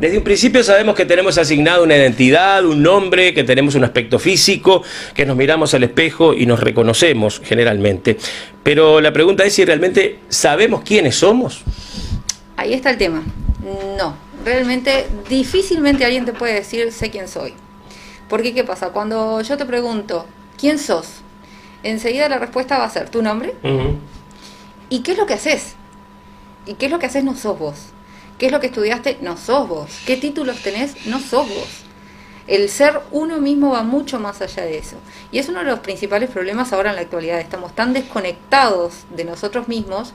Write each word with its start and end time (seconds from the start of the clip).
Desde 0.00 0.16
un 0.16 0.22
principio 0.22 0.62
sabemos 0.62 0.94
que 0.94 1.04
tenemos 1.04 1.38
asignado 1.38 1.82
una 1.82 1.96
identidad, 1.96 2.64
un 2.64 2.84
nombre, 2.84 3.34
que 3.34 3.42
tenemos 3.42 3.74
un 3.74 3.82
aspecto 3.82 4.20
físico, 4.20 4.84
que 5.12 5.26
nos 5.26 5.36
miramos 5.36 5.74
al 5.74 5.82
espejo 5.82 6.34
y 6.34 6.46
nos 6.46 6.60
reconocemos 6.60 7.42
generalmente. 7.44 8.16
Pero 8.62 9.00
la 9.00 9.12
pregunta 9.12 9.44
es 9.44 9.54
si 9.54 9.64
realmente 9.64 10.20
sabemos 10.28 10.82
quiénes 10.84 11.16
somos. 11.16 11.64
Ahí 12.56 12.74
está 12.74 12.90
el 12.90 12.98
tema. 12.98 13.24
No, 13.98 14.14
realmente 14.44 15.06
difícilmente 15.28 16.04
alguien 16.04 16.24
te 16.24 16.32
puede 16.32 16.54
decir 16.54 16.92
sé 16.92 17.10
quién 17.10 17.26
soy. 17.26 17.54
Porque 18.28 18.54
¿qué 18.54 18.62
pasa? 18.62 18.90
Cuando 18.90 19.40
yo 19.40 19.56
te 19.56 19.64
pregunto, 19.64 20.26
¿quién 20.56 20.78
sos? 20.78 21.22
Enseguida 21.82 22.28
la 22.28 22.38
respuesta 22.38 22.78
va 22.78 22.84
a 22.84 22.90
ser 22.90 23.08
tu 23.08 23.20
nombre. 23.20 23.54
¿Y 24.90 25.00
qué 25.00 25.12
es 25.12 25.18
lo 25.18 25.26
que 25.26 25.34
haces? 25.34 25.74
¿Y 26.66 26.74
qué 26.74 26.86
es 26.86 26.92
lo 26.92 27.00
que 27.00 27.06
haces? 27.06 27.24
No 27.24 27.34
sos 27.34 27.58
vos. 27.58 27.92
¿Qué 28.38 28.46
es 28.46 28.52
lo 28.52 28.60
que 28.60 28.68
estudiaste? 28.68 29.18
No 29.20 29.36
sos 29.36 29.68
vos. 29.68 29.90
¿Qué 30.06 30.16
títulos 30.16 30.62
tenés? 30.62 31.06
No 31.06 31.18
sos 31.18 31.48
vos. 31.48 31.68
El 32.46 32.68
ser 32.68 33.00
uno 33.10 33.40
mismo 33.40 33.72
va 33.72 33.82
mucho 33.82 34.20
más 34.20 34.40
allá 34.40 34.62
de 34.62 34.78
eso. 34.78 34.96
Y 35.32 35.38
es 35.38 35.48
uno 35.48 35.58
de 35.58 35.64
los 35.64 35.80
principales 35.80 36.30
problemas 36.30 36.72
ahora 36.72 36.90
en 36.90 36.96
la 36.96 37.02
actualidad. 37.02 37.40
Estamos 37.40 37.74
tan 37.74 37.92
desconectados 37.92 39.06
de 39.10 39.24
nosotros 39.24 39.66
mismos 39.66 40.14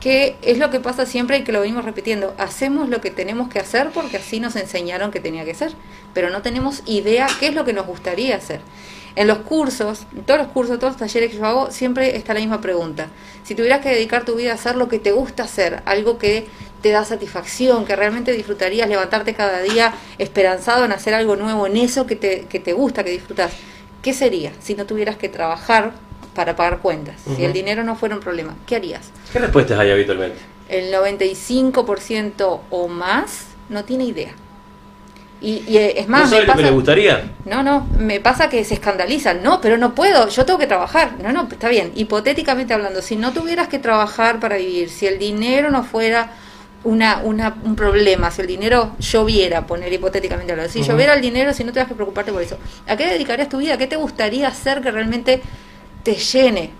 que 0.00 0.38
es 0.40 0.56
lo 0.56 0.70
que 0.70 0.80
pasa 0.80 1.04
siempre 1.04 1.36
y 1.36 1.44
que 1.44 1.52
lo 1.52 1.60
venimos 1.60 1.84
repitiendo. 1.84 2.34
Hacemos 2.38 2.88
lo 2.88 3.02
que 3.02 3.10
tenemos 3.10 3.50
que 3.50 3.58
hacer 3.58 3.90
porque 3.90 4.16
así 4.16 4.40
nos 4.40 4.56
enseñaron 4.56 5.10
que 5.10 5.20
tenía 5.20 5.44
que 5.44 5.54
ser, 5.54 5.72
pero 6.14 6.30
no 6.30 6.40
tenemos 6.40 6.82
idea 6.86 7.28
qué 7.38 7.48
es 7.48 7.54
lo 7.54 7.66
que 7.66 7.74
nos 7.74 7.86
gustaría 7.86 8.36
hacer. 8.36 8.62
En 9.16 9.26
los 9.26 9.38
cursos, 9.38 10.06
en 10.16 10.24
todos 10.24 10.40
los 10.40 10.48
cursos, 10.48 10.78
todos 10.78 10.94
los 10.94 11.00
talleres 11.00 11.30
que 11.30 11.36
yo 11.36 11.44
hago, 11.44 11.70
siempre 11.70 12.16
está 12.16 12.32
la 12.32 12.40
misma 12.40 12.60
pregunta. 12.60 13.08
Si 13.42 13.54
tuvieras 13.54 13.80
que 13.80 13.90
dedicar 13.90 14.24
tu 14.24 14.36
vida 14.36 14.52
a 14.52 14.54
hacer 14.54 14.76
lo 14.76 14.88
que 14.88 14.98
te 14.98 15.12
gusta 15.12 15.42
hacer, 15.42 15.82
algo 15.84 16.16
que 16.16 16.46
te 16.82 16.90
da 16.90 17.04
satisfacción, 17.04 17.84
que 17.84 17.96
realmente 17.96 18.32
disfrutarías 18.32 18.88
levantarte 18.88 19.34
cada 19.34 19.60
día 19.60 19.92
esperanzado 20.18 20.84
en 20.84 20.92
hacer 20.92 21.14
algo 21.14 21.36
nuevo, 21.36 21.66
en 21.66 21.76
eso 21.76 22.06
que 22.06 22.16
te, 22.16 22.46
que 22.48 22.60
te 22.60 22.72
gusta, 22.72 23.04
que 23.04 23.10
disfrutas, 23.10 23.52
¿qué 24.02 24.12
sería 24.12 24.52
si 24.60 24.74
no 24.74 24.86
tuvieras 24.86 25.16
que 25.16 25.28
trabajar 25.28 25.92
para 26.34 26.56
pagar 26.56 26.78
cuentas? 26.78 27.16
Si 27.36 27.44
el 27.44 27.52
dinero 27.52 27.84
no 27.84 27.96
fuera 27.96 28.14
un 28.14 28.20
problema, 28.20 28.54
¿qué 28.66 28.76
harías? 28.76 29.10
¿Qué 29.32 29.38
respuestas 29.38 29.78
hay 29.78 29.90
habitualmente? 29.90 30.38
El 30.68 30.92
95% 30.92 32.60
o 32.70 32.88
más 32.88 33.46
no 33.68 33.84
tiene 33.84 34.04
idea. 34.04 34.32
Y, 35.42 35.64
y 35.66 35.78
es 35.78 36.06
más, 36.06 36.24
¿No 36.24 36.28
sabe 36.28 36.42
me 36.42 36.46
lo 36.48 36.56
que 36.56 36.62
le 36.64 36.70
gustaría? 36.70 37.32
no, 37.46 37.62
no, 37.62 37.86
me 37.98 38.20
pasa 38.20 38.50
que 38.50 38.62
se 38.64 38.74
escandalizan. 38.74 39.42
No, 39.42 39.60
pero 39.60 39.78
no 39.78 39.94
puedo, 39.94 40.28
yo 40.28 40.44
tengo 40.44 40.58
que 40.58 40.66
trabajar. 40.66 41.12
No, 41.22 41.32
no, 41.32 41.48
está 41.50 41.68
bien. 41.70 41.92
Hipotéticamente 41.94 42.74
hablando, 42.74 43.00
si 43.00 43.16
no 43.16 43.32
tuvieras 43.32 43.68
que 43.68 43.78
trabajar 43.78 44.38
para 44.38 44.56
vivir, 44.56 44.90
si 44.90 45.06
el 45.06 45.18
dinero 45.18 45.70
no 45.70 45.82
fuera 45.82 46.30
una, 46.84 47.18
una, 47.18 47.56
un 47.62 47.76
problema, 47.76 48.30
si 48.30 48.40
el 48.40 48.46
dinero 48.46 48.96
lloviera, 48.98 49.66
poner 49.66 49.92
hipotéticamente 49.92 50.52
hablando, 50.52 50.72
si 50.72 50.80
Ujú. 50.80 50.88
lloviera 50.92 51.14
el 51.14 51.20
dinero, 51.20 51.52
si 51.52 51.62
no 51.64 51.70
tuvieras 51.70 51.88
que 51.88 51.94
preocuparte 51.94 52.32
por 52.32 52.42
eso, 52.42 52.58
¿a 52.86 52.96
qué 52.96 53.06
dedicarías 53.06 53.48
tu 53.48 53.58
vida? 53.58 53.76
¿Qué 53.76 53.86
te 53.86 53.96
gustaría 53.96 54.48
hacer 54.48 54.80
que 54.80 54.90
realmente 54.90 55.42
te 56.02 56.14
llene? 56.14 56.70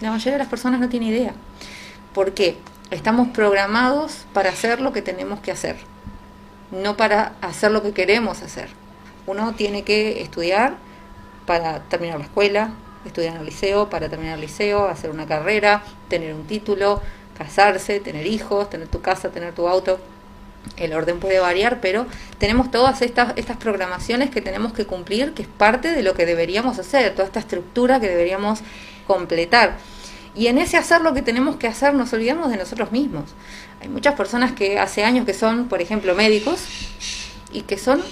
La 0.00 0.10
mayoría 0.10 0.32
de 0.32 0.38
las 0.38 0.48
personas 0.48 0.80
no 0.80 0.88
tiene 0.88 1.06
idea. 1.06 1.34
¿Por 2.14 2.32
qué? 2.32 2.56
Estamos 2.90 3.28
programados 3.28 4.26
para 4.32 4.50
hacer 4.50 4.80
lo 4.80 4.92
que 4.92 5.02
tenemos 5.02 5.40
que 5.40 5.50
hacer, 5.52 5.76
no 6.70 6.96
para 6.96 7.32
hacer 7.42 7.72
lo 7.72 7.82
que 7.82 7.92
queremos 7.92 8.42
hacer. 8.42 8.68
Uno 9.26 9.54
tiene 9.54 9.82
que 9.82 10.22
estudiar 10.22 10.74
para 11.46 11.80
terminar 11.80 12.18
la 12.18 12.24
escuela, 12.24 12.70
estudiar 13.04 13.34
en 13.34 13.40
el 13.40 13.46
liceo, 13.46 13.90
para 13.90 14.08
terminar 14.08 14.36
el 14.36 14.40
liceo, 14.40 14.86
hacer 14.86 15.10
una 15.10 15.26
carrera, 15.26 15.82
tener 16.08 16.34
un 16.34 16.44
título, 16.46 17.02
casarse, 17.36 18.00
tener 18.00 18.26
hijos, 18.26 18.70
tener 18.70 18.88
tu 18.88 19.00
casa, 19.00 19.30
tener 19.30 19.52
tu 19.54 19.68
auto. 19.68 19.98
El 20.76 20.92
orden 20.92 21.20
puede 21.20 21.38
variar, 21.38 21.80
pero 21.80 22.06
tenemos 22.38 22.70
todas 22.70 23.00
estas, 23.02 23.32
estas 23.36 23.56
programaciones 23.56 24.30
que 24.30 24.40
tenemos 24.40 24.72
que 24.72 24.84
cumplir, 24.84 25.32
que 25.32 25.42
es 25.42 25.48
parte 25.48 25.92
de 25.92 26.02
lo 26.02 26.14
que 26.14 26.26
deberíamos 26.26 26.78
hacer, 26.78 27.12
toda 27.14 27.24
esta 27.24 27.40
estructura 27.40 28.00
que 28.00 28.08
deberíamos 28.08 28.60
completar. 29.06 29.76
Y 30.34 30.48
en 30.48 30.58
ese 30.58 30.76
hacer 30.76 31.00
lo 31.00 31.14
que 31.14 31.22
tenemos 31.22 31.56
que 31.56 31.66
hacer 31.66 31.94
nos 31.94 32.12
olvidamos 32.12 32.50
de 32.50 32.58
nosotros 32.58 32.92
mismos. 32.92 33.24
Hay 33.80 33.88
muchas 33.88 34.14
personas 34.14 34.52
que 34.52 34.78
hace 34.78 35.04
años 35.04 35.24
que 35.24 35.34
son, 35.34 35.68
por 35.68 35.80
ejemplo, 35.80 36.14
médicos 36.14 36.60
y 37.52 37.62
que 37.62 37.78
son 37.78 38.02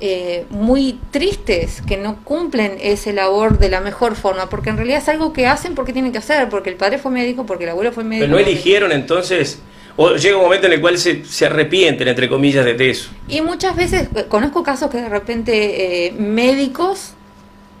eh, 0.00 0.46
muy 0.50 0.98
tristes, 1.10 1.82
que 1.82 1.96
no 1.96 2.24
cumplen 2.24 2.78
ese 2.80 3.12
labor 3.12 3.58
de 3.58 3.68
la 3.68 3.80
mejor 3.80 4.16
forma, 4.16 4.48
porque 4.48 4.70
en 4.70 4.76
realidad 4.76 4.98
es 4.98 5.08
algo 5.08 5.32
que 5.32 5.46
hacen 5.46 5.74
porque 5.74 5.92
tienen 5.92 6.10
que 6.12 6.18
hacer, 6.18 6.48
porque 6.48 6.70
el 6.70 6.76
padre 6.76 6.98
fue 6.98 7.10
médico, 7.10 7.44
porque 7.44 7.64
el 7.64 7.70
abuelo 7.70 7.92
fue 7.92 8.04
médico. 8.04 8.24
Pero 8.24 8.32
no 8.32 8.38
eligieron 8.38 8.92
entonces, 8.92 9.60
o 9.96 10.16
llega 10.16 10.36
un 10.36 10.44
momento 10.44 10.66
en 10.66 10.72
el 10.72 10.80
cual 10.80 10.96
se, 10.98 11.24
se 11.24 11.46
arrepienten, 11.46 12.08
entre 12.08 12.28
comillas, 12.28 12.64
de 12.64 12.90
eso. 12.90 13.10
Y 13.28 13.42
muchas 13.42 13.76
veces 13.76 14.08
eh, 14.14 14.24
conozco 14.28 14.62
casos 14.62 14.90
que 14.90 14.98
de 14.98 15.08
repente 15.08 16.06
eh, 16.06 16.12
médicos 16.12 17.12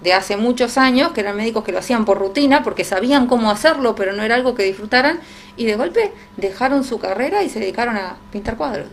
de 0.02 0.12
hace 0.12 0.36
muchos 0.36 0.78
años, 0.78 1.12
que 1.12 1.20
eran 1.20 1.36
médicos 1.36 1.64
que 1.64 1.72
lo 1.72 1.78
hacían 1.78 2.04
por 2.04 2.18
rutina, 2.18 2.62
porque 2.62 2.84
sabían 2.84 3.26
cómo 3.26 3.50
hacerlo, 3.50 3.94
pero 3.94 4.12
no 4.12 4.22
era 4.22 4.34
algo 4.34 4.54
que 4.54 4.64
disfrutaran, 4.64 5.20
y 5.56 5.64
de 5.64 5.76
golpe 5.76 6.12
dejaron 6.36 6.84
su 6.84 6.98
carrera 6.98 7.42
y 7.42 7.48
se 7.48 7.60
dedicaron 7.60 7.96
a 7.96 8.16
pintar 8.32 8.56
cuadros. 8.56 8.88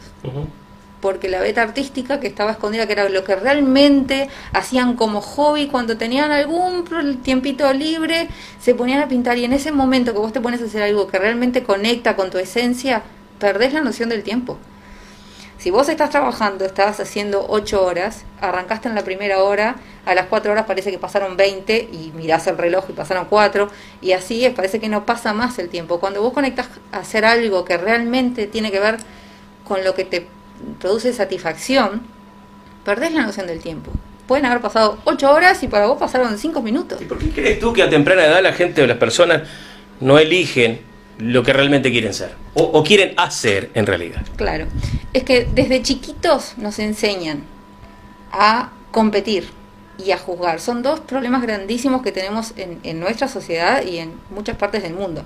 Porque 1.01 1.29
la 1.29 1.39
beta 1.39 1.61
artística 1.61 2.19
que 2.19 2.27
estaba 2.27 2.51
escondida, 2.51 2.87
que 2.87 2.93
era 2.93 3.07
lo 3.09 3.23
que 3.23 3.35
realmente 3.35 4.29
hacían 4.51 4.95
como 4.95 5.21
hobby 5.21 5.67
cuando 5.67 5.97
tenían 5.97 6.31
algún 6.31 6.83
tiempito 7.21 7.71
libre, 7.71 8.27
se 8.59 8.73
ponían 8.73 9.01
a 9.01 9.07
pintar 9.07 9.37
y 9.37 9.45
en 9.45 9.53
ese 9.53 9.71
momento 9.71 10.13
que 10.13 10.19
vos 10.19 10.33
te 10.33 10.41
pones 10.41 10.61
a 10.61 10.65
hacer 10.65 10.81
algo 10.81 11.07
que 11.07 11.19
realmente 11.19 11.63
conecta 11.63 12.15
con 12.15 12.31
tu 12.31 12.39
esencia, 12.39 13.03
perdés 13.39 13.73
la 13.73 13.81
noción 13.81 14.09
del 14.09 14.23
tiempo. 14.23 14.57
Si 15.59 15.71
vos 15.71 15.89
estás 15.89 16.11
trabajando, 16.11 16.65
estás 16.65 16.99
haciendo 16.99 17.45
8 17.49 17.83
horas, 17.83 18.25
arrancaste 18.41 18.89
en 18.89 18.95
la 18.95 19.03
primera 19.03 19.41
hora, 19.43 19.75
a 20.05 20.13
las 20.13 20.27
4 20.27 20.51
horas 20.51 20.65
parece 20.65 20.91
que 20.91 20.99
pasaron 20.99 21.35
20 21.35 21.89
y 21.91 22.11
mirás 22.15 22.45
el 22.45 22.59
reloj 22.59 22.85
y 22.89 22.93
pasaron 22.93 23.25
4 23.25 23.67
y 23.99 24.11
así 24.11 24.45
es, 24.45 24.53
parece 24.53 24.79
que 24.79 24.87
no 24.87 25.05
pasa 25.05 25.33
más 25.33 25.57
el 25.57 25.69
tiempo. 25.69 25.99
Cuando 25.99 26.21
vos 26.21 26.33
conectas 26.33 26.67
a 26.91 26.99
hacer 26.99 27.25
algo 27.25 27.65
que 27.65 27.75
realmente 27.77 28.45
tiene 28.45 28.71
que 28.71 28.79
ver 28.79 28.97
con 29.67 29.83
lo 29.83 29.95
que 29.95 30.05
te 30.05 30.27
produce 30.79 31.13
satisfacción, 31.13 32.01
perdés 32.83 33.13
la 33.13 33.23
noción 33.23 33.47
del 33.47 33.59
tiempo. 33.59 33.91
Pueden 34.27 34.45
haber 34.45 34.61
pasado 34.61 34.97
8 35.05 35.31
horas 35.31 35.63
y 35.63 35.67
para 35.67 35.87
vos 35.87 35.97
pasaron 35.97 36.37
5 36.37 36.61
minutos. 36.61 37.01
¿Y 37.01 37.05
por 37.05 37.17
qué 37.17 37.29
crees 37.29 37.59
tú 37.59 37.73
que 37.73 37.83
a 37.83 37.89
temprana 37.89 38.25
edad 38.25 38.41
la 38.43 38.53
gente 38.53 38.81
o 38.81 38.87
las 38.87 38.97
personas 38.97 39.43
no 39.99 40.19
eligen 40.19 40.81
lo 41.17 41.43
que 41.43 41.53
realmente 41.53 41.91
quieren 41.91 42.13
ser? 42.13 42.31
O, 42.53 42.63
o 42.63 42.83
quieren 42.83 43.13
hacer 43.17 43.71
en 43.73 43.85
realidad. 43.85 44.25
Claro, 44.35 44.67
es 45.13 45.23
que 45.23 45.47
desde 45.53 45.81
chiquitos 45.81 46.57
nos 46.57 46.79
enseñan 46.79 47.43
a 48.31 48.71
competir 48.91 49.49
y 50.03 50.11
a 50.11 50.17
juzgar. 50.17 50.59
Son 50.59 50.83
dos 50.83 50.99
problemas 50.99 51.41
grandísimos 51.41 52.01
que 52.01 52.11
tenemos 52.11 52.53
en, 52.57 52.79
en 52.83 52.99
nuestra 52.99 53.27
sociedad 53.27 53.83
y 53.83 53.97
en 53.97 54.13
muchas 54.29 54.57
partes 54.57 54.83
del 54.83 54.93
mundo. 54.93 55.23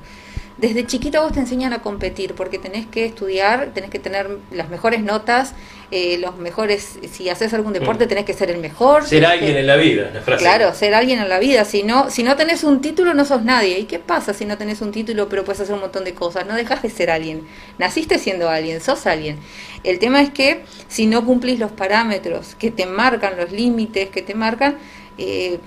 Desde 0.57 0.85
chiquito 0.85 1.22
vos 1.23 1.31
te 1.34 1.39
enseñan 1.39 1.73
a 1.73 1.81
competir 1.81 2.34
porque 2.35 2.59
tenés 2.59 2.85
que 2.85 3.06
estudiar, 3.06 3.72
tenés 3.73 3.89
que 3.89 3.97
tener 4.00 4.29
las 4.51 4.69
mejores 4.69 5.01
notas, 5.01 5.53
eh, 5.89 6.17
los 6.19 6.38
mejores, 6.38 7.00
si 7.12 7.29
haces 7.29 7.53
algún 7.53 7.73
deporte 7.73 8.06
tenés 8.06 8.25
que 8.25 8.34
ser 8.34 8.51
el 8.51 8.59
mejor. 8.59 9.06
Ser 9.07 9.25
alguien 9.25 9.53
que- 9.53 9.59
en 9.59 9.67
la 9.67 9.75
vida, 9.78 10.11
la 10.13 10.22
frase. 10.22 10.44
Claro, 10.44 10.73
ser 10.75 10.94
alguien 10.94 11.19
en 11.19 11.29
la 11.29 11.40
vida. 11.40 11.66
Si 11.66 11.84
no, 11.84 12.09
si 12.09 12.22
no 12.23 12.35
tenés 12.35 12.63
un 12.63 12.79
título, 12.81 13.13
no 13.13 13.25
sos 13.25 13.44
nadie. 13.44 13.79
¿Y 13.79 13.85
qué 13.85 13.97
pasa 14.00 14.34
si 14.34 14.45
no 14.45 14.57
tenés 14.57 14.81
un 14.81 14.91
título, 14.91 15.28
pero 15.29 15.44
puedes 15.44 15.61
hacer 15.61 15.73
un 15.73 15.81
montón 15.81 16.03
de 16.03 16.13
cosas? 16.13 16.45
No 16.45 16.53
dejas 16.56 16.81
de 16.84 16.90
ser 16.90 17.09
alguien. 17.09 17.41
Naciste 17.79 18.19
siendo 18.19 18.47
alguien, 18.50 18.81
sos 18.81 19.07
alguien. 19.07 19.40
El 19.84 20.00
tema 20.00 20.22
es 20.22 20.29
que 20.29 20.63
si 20.88 21.07
no 21.07 21.25
cumplís 21.25 21.59
los 21.59 21.72
parámetros 21.72 22.56
que 22.56 22.69
te 22.72 22.85
marcan, 22.85 23.35
los 23.38 23.51
límites 23.51 24.09
que 24.09 24.22
te 24.22 24.35
marcan, 24.35 24.78
eh, 25.17 25.59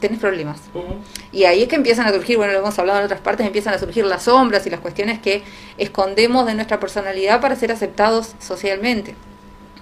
tenés 0.00 0.18
problemas. 0.20 0.60
Ujú. 0.74 0.94
Y 1.30 1.44
ahí 1.44 1.62
es 1.62 1.68
que 1.68 1.76
empiezan 1.76 2.06
a 2.06 2.12
surgir, 2.12 2.36
bueno, 2.38 2.52
lo 2.54 2.60
hemos 2.60 2.78
hablado 2.78 3.00
en 3.00 3.04
otras 3.04 3.20
partes, 3.20 3.46
empiezan 3.46 3.74
a 3.74 3.78
surgir 3.78 4.04
las 4.06 4.22
sombras 4.24 4.66
y 4.66 4.70
las 4.70 4.80
cuestiones 4.80 5.18
que 5.18 5.42
escondemos 5.76 6.46
de 6.46 6.54
nuestra 6.54 6.80
personalidad 6.80 7.40
para 7.40 7.54
ser 7.56 7.70
aceptados 7.70 8.34
socialmente. 8.38 9.14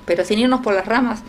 Pero 0.07 0.25
sin 0.25 0.41
irnos 0.41 0.61
por 0.61 0.75
las 0.75 0.87
ramas, 0.87 1.21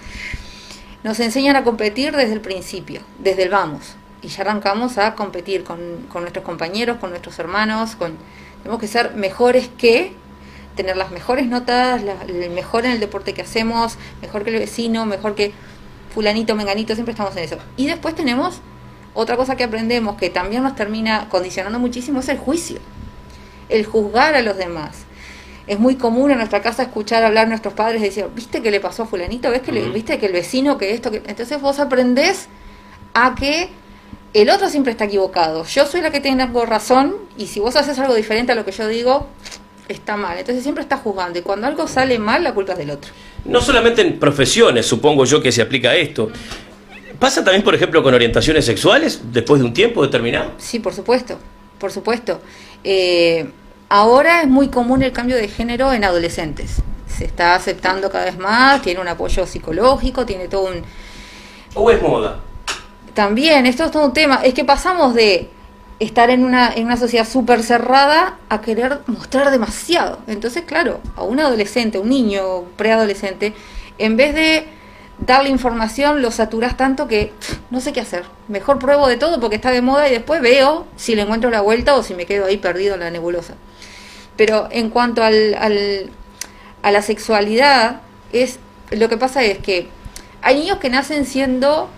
nos 1.04 1.20
enseñan 1.20 1.56
a 1.56 1.64
competir 1.64 2.16
desde 2.16 2.34
el 2.34 2.42
principio, 2.42 3.02
desde 3.20 3.44
el 3.44 3.50
vamos. 3.50 3.96
Y 4.24 4.30
ya 4.30 4.42
arrancamos 4.42 4.98
a 4.98 5.14
competir 5.14 5.64
con, 5.64 5.80
con 6.12 6.24
nuestros 6.24 6.44
compañeros, 6.44 6.98
con 6.98 7.12
nuestros 7.12 7.38
hermanos, 7.40 7.96
con 7.96 8.18
tenemos 8.64 8.80
que 8.82 8.88
ser 8.88 9.14
mejores 9.14 9.70
que 9.78 10.14
tener 10.76 10.98
las 10.98 11.12
mejores 11.12 11.48
notas, 11.48 12.04
la- 12.04 12.24
el 12.28 12.50
mejor 12.50 12.86
en 12.86 12.92
el 12.92 13.00
deporte 13.00 13.34
que 13.34 13.44
hacemos, 13.44 13.98
mejor 14.22 14.44
que 14.44 14.50
el 14.50 14.60
vecino, 14.60 15.06
mejor 15.06 15.36
que 15.36 15.54
fulanito, 16.14 16.56
menganito, 16.56 16.94
siempre 16.96 17.12
estamos 17.12 17.36
en 17.38 17.44
eso. 17.44 17.58
Y 17.78 17.86
después 17.86 18.16
tenemos 18.16 18.62
otra 19.20 19.36
cosa 19.36 19.56
que 19.56 19.64
aprendemos 19.64 20.16
que 20.16 20.30
también 20.30 20.62
nos 20.62 20.76
termina 20.76 21.28
condicionando 21.28 21.80
muchísimo 21.80 22.20
es 22.20 22.30
el 22.30 22.38
juicio, 22.38 22.78
el 23.68 23.84
juzgar 23.84 24.36
a 24.36 24.44
los 24.44 24.56
demás. 24.58 25.06
Es 25.66 25.80
muy 25.80 25.96
común 25.96 26.30
en 26.30 26.38
nuestra 26.38 26.62
casa 26.62 26.84
escuchar 26.84 27.24
hablar 27.24 27.48
a 27.48 27.50
nuestros 27.50 27.74
padres 27.74 28.00
y 28.00 28.06
decir, 28.06 28.28
¿viste 28.36 28.62
que 28.62 28.70
le 28.70 28.80
pasó 28.80 29.04
a 29.04 29.06
fulanito? 29.08 29.50
¿Ves 29.50 29.64
que 29.64 29.72
le, 29.72 29.90
viste 29.90 30.20
que 30.20 30.28
el 30.28 30.34
vecino, 30.34 30.78
que 30.78 30.94
esto, 30.94 31.10
que... 31.10 31.24
Entonces 31.26 31.60
vos 31.60 31.80
aprendés 31.80 32.48
a 33.16 33.34
que 33.34 33.70
el 34.36 34.52
otro 34.52 34.70
siempre 34.70 34.92
está 34.92 35.06
equivocado. 35.06 35.66
Yo 35.66 35.88
soy 35.88 36.02
la 36.02 36.12
que 36.12 36.20
tengo 36.20 36.68
razón 36.68 37.16
y 37.40 37.48
si 37.48 37.60
vos 37.60 37.76
haces 37.76 37.98
algo 37.98 38.14
diferente 38.14 38.52
a 38.52 38.56
lo 38.56 38.66
que 38.66 38.72
yo 38.72 38.88
digo, 38.88 39.26
está 39.88 40.16
mal. 40.16 40.38
Entonces 40.38 40.62
siempre 40.62 40.84
está 40.84 40.98
juzgando 40.98 41.40
y 41.40 41.42
cuando 41.42 41.66
algo 41.66 41.88
sale 41.88 42.20
mal, 42.20 42.44
la 42.44 42.54
culpa 42.54 42.74
es 42.74 42.78
del 42.78 42.92
otro. 42.92 43.12
No 43.46 43.62
solamente 43.62 44.04
en 44.04 44.20
profesiones, 44.20 44.86
supongo 44.86 45.26
yo 45.26 45.42
que 45.42 45.52
se 45.52 45.64
aplica 45.64 45.96
esto. 45.96 46.30
¿Pasa 47.20 47.44
también, 47.44 47.64
por 47.64 47.74
ejemplo, 47.74 48.04
con 48.04 48.14
orientaciones 48.14 48.66
sexuales 48.66 49.22
después 49.32 49.60
de 49.60 49.66
un 49.66 49.74
tiempo 49.74 50.04
determinado? 50.04 50.52
Sí, 50.58 50.80
por 50.80 50.94
supuesto, 50.94 51.40
por 51.80 51.92
supuesto. 51.92 52.42
Eh, 52.84 53.50
ahora 53.90 54.42
es 54.42 54.48
muy 54.48 54.68
común 54.68 55.02
el 55.02 55.12
cambio 55.12 55.36
de 55.36 55.48
género 55.48 55.92
en 55.94 56.04
adolescentes. 56.04 56.76
Se 57.08 57.26
está 57.26 57.56
aceptando 57.56 58.12
cada 58.12 58.26
vez 58.26 58.38
más, 58.38 58.82
tiene 58.84 59.00
un 59.00 59.08
apoyo 59.08 59.48
psicológico, 59.48 60.26
tiene 60.26 60.48
todo 60.48 60.68
un... 60.68 60.84
¿O 61.74 61.90
es 61.90 62.02
moda? 62.02 62.40
También, 63.16 63.66
esto 63.66 63.86
es 63.86 63.92
todo 63.92 64.06
un 64.06 64.14
tema. 64.14 64.42
Es 64.44 64.54
que 64.54 64.64
pasamos 64.64 65.16
de 65.16 65.50
estar 66.00 66.30
en 66.30 66.44
una, 66.44 66.72
en 66.74 66.86
una 66.86 66.98
sociedad 66.98 67.28
súper 67.28 67.64
cerrada 67.64 68.38
a 68.50 68.62
querer 68.62 69.00
mostrar 69.08 69.50
demasiado. 69.50 70.20
Entonces, 70.28 70.64
claro, 70.68 71.02
a 71.16 71.24
un 71.24 71.40
adolescente, 71.40 71.98
un 71.98 72.10
niño 72.10 72.66
preadolescente, 72.76 73.54
en 73.98 74.16
vez 74.18 74.36
de 74.36 74.77
darle 75.20 75.50
información, 75.50 76.22
lo 76.22 76.32
saturas 76.32 76.78
tanto 76.78 77.08
que 77.08 77.34
no 77.70 77.82
sé 77.82 77.94
qué 77.94 78.02
hacer. 78.02 78.24
Mejor 78.48 78.80
pruebo 78.80 79.08
de 79.08 79.18
todo 79.18 79.40
porque 79.40 79.56
está 79.56 79.72
de 79.72 79.82
moda 79.82 80.08
y 80.08 80.12
después 80.12 80.42
veo 80.42 80.86
si 80.96 81.16
le 81.16 81.24
encuentro 81.24 81.50
la 81.50 81.62
vuelta 81.62 81.96
o 81.96 82.04
si 82.04 82.14
me 82.14 82.26
quedo 82.26 82.46
ahí 82.46 82.58
perdido 82.58 82.94
en 82.96 83.02
la 83.02 83.12
nebulosa. 83.12 83.56
Pero 84.36 84.68
en 84.72 84.90
cuanto 84.90 85.24
al, 85.24 85.56
al, 85.56 86.12
a 86.84 86.92
la 86.92 87.02
sexualidad, 87.02 88.02
es 88.32 88.60
lo 88.92 89.10
que 89.10 89.18
pasa 89.18 89.44
es 89.44 89.58
que 89.58 89.90
hay 90.42 90.60
niños 90.60 90.78
que 90.78 90.90
nacen 90.90 91.26
siendo 91.26 91.90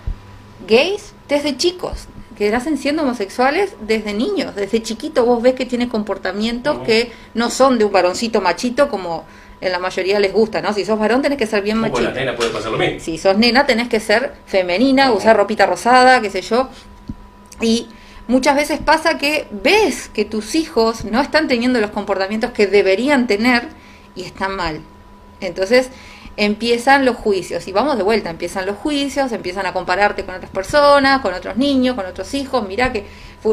gays 0.68 1.14
desde 1.28 1.58
chicos, 1.58 2.08
que 2.38 2.50
nacen 2.50 2.78
siendo 2.78 3.04
homosexuales 3.04 3.76
desde 3.82 4.14
niños, 4.14 4.56
desde 4.56 4.82
chiquito 4.82 5.26
vos 5.26 5.42
ves 5.44 5.54
que 5.54 5.66
tiene 5.66 5.90
comportamientos 5.90 6.80
que 6.80 7.12
no 7.34 7.50
son 7.50 7.78
de 7.78 7.86
un 7.86 7.92
varoncito 7.92 8.42
machito 8.42 8.90
como 8.90 9.26
en 9.62 9.72
la 9.72 9.80
mayoría 9.80 10.20
les 10.20 10.32
gusta, 10.32 10.62
¿no? 10.62 10.74
Si 10.74 10.86
sos 10.86 10.98
varón 10.98 11.22
tenés 11.22 11.38
que 11.38 11.46
ser 11.46 11.62
bien 11.62 11.78
machito. 11.78 12.02
la 12.02 12.12
nena 12.12 12.36
puede 12.36 12.50
pasar 12.50 12.72
lo 12.72 12.78
mismo. 12.78 13.00
Si 13.00 13.18
sos 13.18 13.38
nena 13.38 13.66
tenés 13.66 13.90
que 13.90 14.00
ser 14.00 14.34
femenina, 14.46 15.12
usar 15.12 15.36
ropita 15.36 15.66
rosada, 15.66 16.22
qué 16.22 16.30
sé 16.30 16.42
yo. 16.42 16.70
Y 17.62 17.90
muchas 18.28 18.56
veces 18.56 18.80
pasa 18.80 19.18
que 19.18 19.48
ves 19.52 20.10
que 20.10 20.26
tus 20.26 20.56
hijos 20.56 21.04
no 21.04 21.20
están 21.22 21.48
teniendo 21.48 21.82
los 21.82 21.92
comportamientos 21.92 22.52
que 22.52 22.68
deberían 22.68 23.28
tener 23.28 23.64
y 24.16 24.24
están 24.24 24.56
mal. 24.56 24.82
Entonces 25.42 25.90
empiezan 26.38 27.04
los 27.04 27.18
juicios 27.18 27.68
y 27.68 27.74
vamos 27.74 27.98
de 27.98 28.04
vuelta, 28.04 28.30
empiezan 28.30 28.66
los 28.66 28.78
juicios, 28.78 29.34
empiezan 29.34 29.66
a 29.66 29.74
compararte 29.74 30.24
con 30.24 30.36
otras 30.36 30.52
personas, 30.52 31.20
con 31.20 31.34
otros 31.34 31.58
niños, 31.58 31.96
con 31.96 32.06
otros 32.06 32.34
hijos, 32.34 32.66
mirá 32.66 32.94
que 32.94 33.06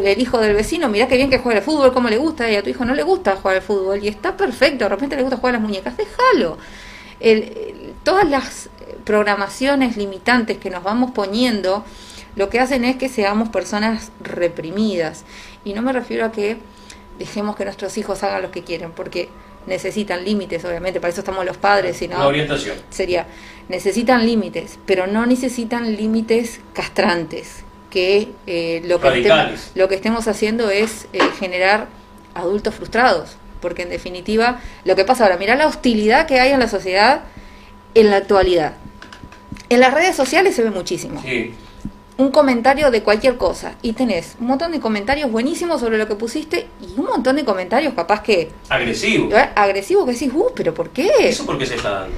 el 0.05 0.21
hijo 0.21 0.39
del 0.39 0.55
vecino, 0.55 0.89
mirá 0.89 1.07
que 1.09 1.17
bien 1.17 1.31
que 1.31 1.39
juega 1.39 1.59
al 1.61 1.65
fútbol, 1.65 1.93
cómo 1.93 2.09
le 2.09 2.17
gusta, 2.19 2.51
y 2.51 2.57
a 2.57 2.63
tu 2.63 2.71
hijo 2.71 2.85
no 2.85 2.95
le 2.95 3.03
gusta 3.05 3.37
jugar 3.37 3.57
al 3.57 3.63
fútbol 3.63 4.03
y 4.03 4.09
está 4.09 4.37
perfecto, 4.37 4.85
de 4.85 4.89
repente 4.89 5.15
le 5.17 5.23
gusta 5.23 5.37
jugar 5.37 5.55
a 5.55 5.59
las 5.59 5.67
muñecas, 5.67 5.97
déjalo. 5.97 6.59
El- 7.21 7.43
el- 7.45 7.95
todas 8.03 8.29
las 8.29 8.69
programaciones 9.05 9.97
limitantes 9.97 10.59
que 10.59 10.69
nos 10.71 10.83
vamos 10.83 11.13
poniendo 11.13 11.85
lo 12.35 12.51
que 12.51 12.61
hacen 12.61 12.85
es 12.85 12.97
que 12.97 13.09
seamos 13.09 13.49
personas 13.49 14.11
reprimidas 14.21 15.25
y 15.65 15.73
no 15.73 15.81
me 15.83 15.93
refiero 15.93 16.25
a 16.27 16.33
que 16.33 16.59
dejemos 17.19 17.57
que 17.57 17.65
nuestros 17.65 17.97
hijos 17.97 18.23
hagan 18.23 18.43
lo 18.43 18.51
que 18.51 18.63
quieren 18.63 18.91
porque 18.93 19.29
necesitan 19.67 20.25
límites 20.25 20.65
obviamente 20.65 21.01
para 21.01 21.11
eso 21.13 21.21
estamos 21.23 21.45
los 21.47 21.57
padres 21.57 22.03
y 22.03 22.09
no 22.09 22.17
Una 22.17 22.27
orientación. 22.27 22.77
sería, 22.91 23.27
necesitan 23.69 24.27
límites, 24.27 24.79
pero 24.87 25.07
no 25.07 25.25
necesitan 25.25 25.97
límites 25.97 26.61
castrantes, 26.75 27.65
que, 27.91 28.33
eh, 28.47 28.83
lo, 28.85 29.01
que 29.01 29.09
estemos, 29.19 29.71
lo 29.75 29.89
que 29.89 29.95
estemos 29.95 30.29
haciendo 30.29 30.71
es 30.71 31.07
eh, 31.13 31.21
generar 31.39 31.87
adultos 32.35 32.75
frustrados, 32.75 33.37
porque 33.61 33.83
en 33.83 33.89
definitiva, 33.91 34.61
lo 34.85 34.97
que 34.97 35.05
pasa 35.05 35.25
ahora, 35.25 35.37
mirá 35.39 35.55
la 35.57 35.67
hostilidad 35.67 36.27
que 36.27 36.39
hay 36.41 36.53
en 36.53 36.61
la 36.61 36.69
sociedad 36.69 37.23
en 37.95 38.11
la 38.11 38.17
actualidad. 38.19 38.75
En 39.69 39.81
las 39.81 39.95
redes 39.95 40.15
sociales 40.15 40.55
se 40.55 40.63
ve 40.63 40.71
muchísimo 40.71 41.21
Sí. 41.23 41.55
un 42.19 42.31
comentario 42.31 42.91
de 42.91 43.03
cualquier 43.03 43.37
cosa 43.37 43.75
y 43.83 43.93
tenés 43.95 44.37
un 44.41 44.47
montón 44.49 44.73
de 44.73 44.81
comentarios 44.81 45.31
buenísimos 45.31 45.81
sobre 45.81 45.99
lo 45.99 46.07
que 46.07 46.15
pusiste 46.15 46.67
y 46.81 46.99
un 47.01 47.07
montón 47.07 47.37
de 47.37 47.45
comentarios 47.45 47.95
capaz 47.95 48.23
que 48.23 48.51
Agresivo. 48.69 49.35
¿eh? 49.35 49.49
agresivos 49.55 50.05
que 50.07 50.13
decís, 50.13 50.31
uh, 50.35 50.51
pero 50.55 50.73
¿por 50.75 50.91
qué? 50.91 51.11
¿Eso 51.21 51.45
por 51.47 51.59
qué 51.59 51.67
se 51.67 51.75
está 51.77 51.91
dando? 51.91 52.17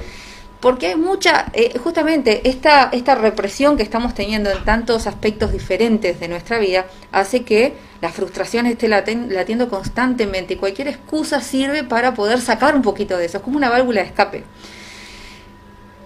Porque 0.59 0.87
hay 0.87 0.95
mucha, 0.97 1.45
eh, 1.53 1.77
justamente 1.81 2.49
esta, 2.49 2.89
esta 2.91 3.15
represión 3.15 3.77
que 3.77 3.83
estamos 3.83 4.13
teniendo 4.13 4.51
en 4.51 4.65
tantos 4.65 5.07
aspectos 5.07 5.53
diferentes 5.53 6.19
de 6.19 6.27
nuestra 6.27 6.59
vida 6.59 6.85
hace 7.13 7.43
que 7.43 7.75
la 8.01 8.09
frustración 8.09 8.65
esté 8.65 8.89
latiendo 8.89 9.69
constantemente 9.69 10.55
y 10.55 10.57
cualquier 10.57 10.89
excusa 10.89 11.39
sirve 11.39 11.83
para 11.83 12.13
poder 12.13 12.41
sacar 12.41 12.75
un 12.75 12.81
poquito 12.81 13.17
de 13.17 13.25
eso, 13.25 13.37
es 13.37 13.43
como 13.43 13.57
una 13.57 13.69
válvula 13.69 14.01
de 14.01 14.07
escape. 14.07 14.43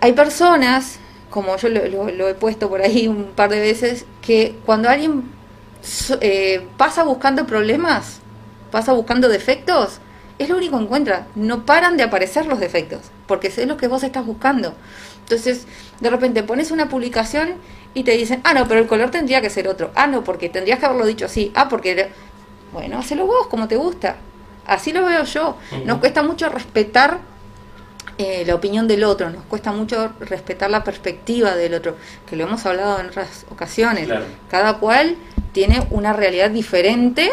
Hay 0.02 0.14
personas, 0.14 1.00
como 1.30 1.56
yo 1.58 1.70
lo, 1.70 2.28
he 2.28 2.34
puesto 2.36 2.70
por 2.70 2.82
ahí 2.82 3.08
un 3.08 3.32
par 3.36 3.50
de 3.50 3.60
veces, 3.60 4.06
que 4.22 4.56
cuando 4.66 4.90
alguien 4.90 5.24
eh, 6.22 6.68
pasa 6.78 7.04
buscando 7.04 7.48
problemas, 7.48 8.20
pasa 8.70 8.94
buscando 8.94 9.30
defectos, 9.30 10.00
es 10.40 10.50
lo 10.50 10.58
único 10.58 10.78
que 10.78 10.84
encuentra. 10.84 11.28
No 11.36 11.66
paran 11.66 11.96
de 11.96 12.04
aparecer 12.04 12.48
los 12.48 12.60
defectos, 12.60 13.02
porque 13.28 13.48
es 13.48 13.68
lo 13.68 13.78
que 13.78 13.88
vos 13.88 14.04
estás 14.04 14.26
buscando. 14.26 14.74
Entonces, 15.20 15.66
de 16.00 16.10
repente 16.10 16.44
pones 16.44 16.72
una 16.72 16.90
publicación 16.90 17.56
y 17.94 18.04
te 18.04 18.12
dicen, 18.12 18.42
ah, 18.44 18.54
no, 18.54 18.68
pero 18.68 18.80
el 18.80 18.88
color 18.88 19.12
tendría 19.12 19.42
que 19.42 19.50
ser 19.50 19.68
otro. 19.68 19.92
Ah, 19.96 20.08
no, 20.08 20.24
porque 20.24 20.50
tendrías 20.50 20.80
que 20.80 20.86
haberlo 20.86 21.06
dicho 21.06 21.26
así. 21.26 21.52
Ah, 21.56 21.70
porque... 21.70 22.10
Bueno, 22.72 22.98
hacelo 22.98 23.28
vos 23.28 23.48
como 23.48 23.68
te 23.68 23.76
gusta. 23.76 24.18
Así 24.66 24.92
lo 24.92 25.06
veo 25.06 25.24
yo. 25.26 25.58
Nos 25.86 26.00
cuesta 26.00 26.24
mucho 26.24 26.50
respetar 26.50 27.20
eh, 28.18 28.44
la 28.46 28.54
opinión 28.54 28.88
del 28.88 29.04
otro, 29.04 29.32
nos 29.32 29.44
cuesta 29.46 29.72
mucho 29.72 30.12
respetar 30.20 30.70
la 30.70 30.84
perspectiva 30.84 31.56
del 31.56 31.74
otro, 31.74 31.98
que 32.30 32.36
lo 32.36 32.44
hemos 32.44 32.64
hablado 32.66 33.00
en 33.00 33.08
otras 33.08 33.46
ocasiones. 33.50 34.06
Claro. 34.06 34.26
Cada 34.50 34.78
cual 34.78 35.16
tiene 35.52 35.88
una 35.90 36.14
realidad 36.14 36.52
diferente 36.52 37.32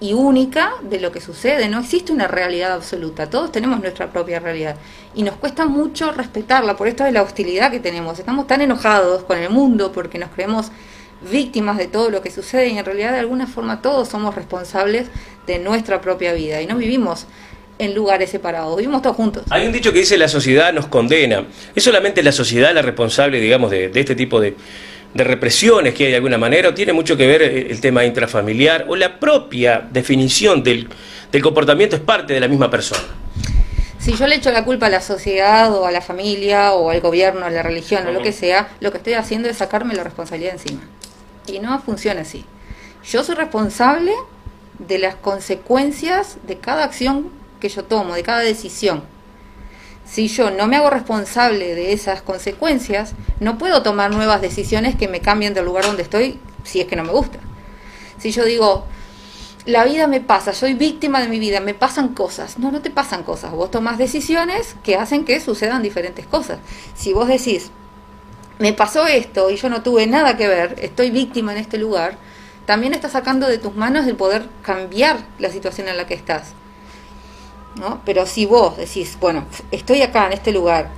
y 0.00 0.12
única 0.12 0.72
de 0.82 1.00
lo 1.00 1.10
que 1.10 1.20
sucede. 1.20 1.68
No 1.68 1.80
existe 1.80 2.12
una 2.12 2.28
realidad 2.28 2.72
absoluta. 2.72 3.30
Todos 3.30 3.52
tenemos 3.52 3.80
nuestra 3.80 4.12
propia 4.12 4.40
realidad. 4.40 4.76
Y 5.14 5.22
nos 5.22 5.36
cuesta 5.36 5.66
mucho 5.66 6.12
respetarla. 6.12 6.76
Por 6.76 6.88
esto 6.88 7.04
de 7.04 7.12
la 7.12 7.22
hostilidad 7.22 7.70
que 7.70 7.80
tenemos. 7.80 8.18
Estamos 8.18 8.46
tan 8.46 8.60
enojados 8.60 9.24
con 9.24 9.38
el 9.38 9.50
mundo 9.50 9.92
porque 9.92 10.18
nos 10.18 10.30
creemos 10.30 10.70
víctimas 11.30 11.78
de 11.78 11.86
todo 11.86 12.10
lo 12.10 12.20
que 12.20 12.30
sucede 12.30 12.68
y 12.68 12.78
en 12.78 12.84
realidad 12.84 13.12
de 13.12 13.20
alguna 13.20 13.46
forma 13.46 13.80
todos 13.80 14.08
somos 14.08 14.34
responsables 14.34 15.06
de 15.46 15.58
nuestra 15.58 16.02
propia 16.02 16.34
vida 16.34 16.60
y 16.60 16.66
no 16.66 16.76
vivimos 16.76 17.26
en 17.78 17.94
lugares 17.94 18.30
separados, 18.30 18.76
vivimos 18.76 19.02
todos 19.02 19.16
juntos. 19.16 19.44
Hay 19.50 19.66
un 19.66 19.72
dicho 19.72 19.92
que 19.92 20.00
dice 20.00 20.18
la 20.18 20.28
sociedad 20.28 20.72
nos 20.72 20.86
condena. 20.86 21.46
¿Es 21.74 21.84
solamente 21.84 22.22
la 22.22 22.32
sociedad 22.32 22.74
la 22.74 22.82
responsable, 22.82 23.40
digamos, 23.40 23.70
de, 23.70 23.88
de 23.88 24.00
este 24.00 24.14
tipo 24.14 24.40
de, 24.40 24.56
de 25.16 25.24
represiones 25.24 25.94
que 25.94 26.04
hay 26.04 26.10
de 26.10 26.16
alguna 26.16 26.38
manera? 26.38 26.68
¿O 26.68 26.74
tiene 26.74 26.92
mucho 26.92 27.16
que 27.16 27.26
ver 27.26 27.42
eh, 27.42 27.66
el 27.70 27.80
tema 27.80 28.04
intrafamiliar? 28.04 28.86
¿O 28.88 28.96
la 28.96 29.18
propia 29.18 29.86
definición 29.90 30.62
del, 30.62 30.88
del 31.32 31.42
comportamiento 31.42 31.96
es 31.96 32.02
parte 32.02 32.34
de 32.34 32.40
la 32.40 32.48
misma 32.48 32.70
persona? 32.70 33.02
Si 33.98 34.12
yo 34.12 34.26
le 34.28 34.36
echo 34.36 34.52
la 34.52 34.64
culpa 34.64 34.86
a 34.86 34.90
la 34.90 35.00
sociedad 35.00 35.74
o 35.74 35.84
a 35.84 35.90
la 35.90 36.00
familia 36.00 36.72
o 36.74 36.90
al 36.90 37.00
gobierno, 37.00 37.44
a 37.44 37.50
la 37.50 37.62
religión 37.62 38.06
o 38.06 38.12
lo 38.12 38.22
que 38.22 38.32
sea, 38.32 38.68
lo 38.78 38.92
que 38.92 38.98
estoy 38.98 39.14
haciendo 39.14 39.48
es 39.48 39.56
sacarme 39.56 39.94
la 39.94 40.04
responsabilidad 40.04 40.52
encima. 40.52 40.82
Y 41.46 41.58
no 41.58 41.76
funciona 41.80 42.20
así. 42.20 42.44
Yo 43.04 43.24
soy 43.24 43.34
responsable 43.34 44.12
de 44.78 44.98
las 44.98 45.16
consecuencias 45.16 46.38
de 46.46 46.58
cada 46.58 46.84
acción 46.84 47.30
que 47.60 47.68
yo 47.68 47.84
tomo, 47.84 48.14
de 48.14 48.22
cada 48.22 48.40
decisión. 48.40 49.02
Si 50.06 50.28
yo 50.28 50.50
no 50.50 50.66
me 50.66 50.76
hago 50.76 50.88
responsable 50.88 51.74
de 51.74 51.92
esas 51.92 52.22
consecuencias, 52.22 53.14
no 53.40 53.58
puedo 53.58 53.82
tomar 53.82 54.12
nuevas 54.12 54.40
decisiones 54.40 54.94
que 54.94 55.08
me 55.08 55.20
cambien 55.20 55.52
del 55.52 55.64
lugar 55.64 55.84
donde 55.84 56.02
estoy 56.02 56.38
si 56.62 56.80
es 56.80 56.86
que 56.86 56.96
no 56.96 57.04
me 57.04 57.12
gusta. 57.12 57.38
Si 58.18 58.30
yo 58.30 58.44
digo, 58.44 58.86
la 59.66 59.84
vida 59.84 60.06
me 60.06 60.20
pasa, 60.20 60.54
soy 60.54 60.74
víctima 60.74 61.20
de 61.20 61.28
mi 61.28 61.38
vida, 61.38 61.60
me 61.60 61.74
pasan 61.74 62.14
cosas. 62.14 62.58
No, 62.58 62.70
no 62.70 62.80
te 62.82 62.90
pasan 62.90 63.24
cosas. 63.24 63.50
Vos 63.50 63.70
tomás 63.70 63.98
decisiones 63.98 64.76
que 64.84 64.96
hacen 64.96 65.24
que 65.24 65.40
sucedan 65.40 65.82
diferentes 65.82 66.24
cosas. 66.26 66.58
Si 66.94 67.12
vos 67.12 67.26
decís, 67.26 67.70
me 68.58 68.72
pasó 68.72 69.06
esto 69.06 69.50
y 69.50 69.56
yo 69.56 69.68
no 69.68 69.82
tuve 69.82 70.06
nada 70.06 70.36
que 70.36 70.48
ver, 70.48 70.76
estoy 70.80 71.10
víctima 71.10 71.52
en 71.52 71.58
este 71.58 71.78
lugar, 71.78 72.16
también 72.64 72.94
estás 72.94 73.12
sacando 73.12 73.48
de 73.48 73.58
tus 73.58 73.74
manos 73.74 74.06
el 74.06 74.16
poder 74.16 74.48
cambiar 74.62 75.18
la 75.38 75.50
situación 75.50 75.88
en 75.88 75.96
la 75.96 76.06
que 76.06 76.14
estás. 76.14 76.54
¿No? 77.78 78.00
Pero 78.04 78.26
si 78.26 78.46
vos 78.46 78.76
decís, 78.76 79.16
bueno, 79.20 79.44
estoy 79.70 80.02
acá 80.02 80.26
en 80.26 80.32
este 80.32 80.52
lugar 80.52 80.90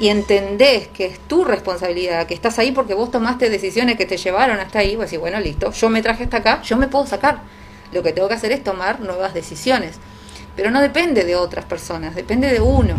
y 0.00 0.08
entendés 0.08 0.88
que 0.88 1.06
es 1.06 1.18
tu 1.20 1.44
responsabilidad, 1.44 2.26
que 2.26 2.34
estás 2.34 2.58
ahí 2.58 2.72
porque 2.72 2.94
vos 2.94 3.10
tomaste 3.10 3.48
decisiones 3.48 3.96
que 3.96 4.06
te 4.06 4.16
llevaron 4.16 4.58
hasta 4.58 4.80
ahí, 4.80 4.96
vos 4.96 5.06
decís, 5.06 5.20
bueno, 5.20 5.38
listo, 5.40 5.70
yo 5.72 5.88
me 5.88 6.02
traje 6.02 6.24
hasta 6.24 6.38
acá, 6.38 6.62
yo 6.62 6.76
me 6.76 6.88
puedo 6.88 7.06
sacar. 7.06 7.42
Lo 7.92 8.02
que 8.02 8.12
tengo 8.12 8.28
que 8.28 8.34
hacer 8.34 8.50
es 8.52 8.64
tomar 8.64 9.00
nuevas 9.00 9.34
decisiones. 9.34 9.98
Pero 10.56 10.70
no 10.70 10.80
depende 10.80 11.24
de 11.24 11.36
otras 11.36 11.64
personas, 11.64 12.14
depende 12.14 12.52
de 12.52 12.60
uno. 12.60 12.94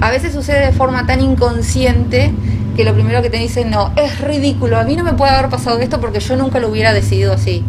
A 0.00 0.10
veces 0.10 0.32
sucede 0.32 0.66
de 0.66 0.72
forma 0.72 1.06
tan 1.06 1.20
inconsciente 1.20 2.32
que 2.76 2.84
lo 2.84 2.94
primero 2.94 3.20
que 3.20 3.28
te 3.30 3.36
dicen, 3.38 3.70
no, 3.70 3.92
es 3.96 4.20
ridículo, 4.20 4.78
a 4.78 4.84
mí 4.84 4.96
no 4.96 5.04
me 5.04 5.12
puede 5.12 5.32
haber 5.32 5.50
pasado 5.50 5.78
esto 5.80 6.00
porque 6.00 6.20
yo 6.20 6.36
nunca 6.36 6.58
lo 6.58 6.68
hubiera 6.68 6.92
decidido 6.92 7.32
así. 7.32 7.64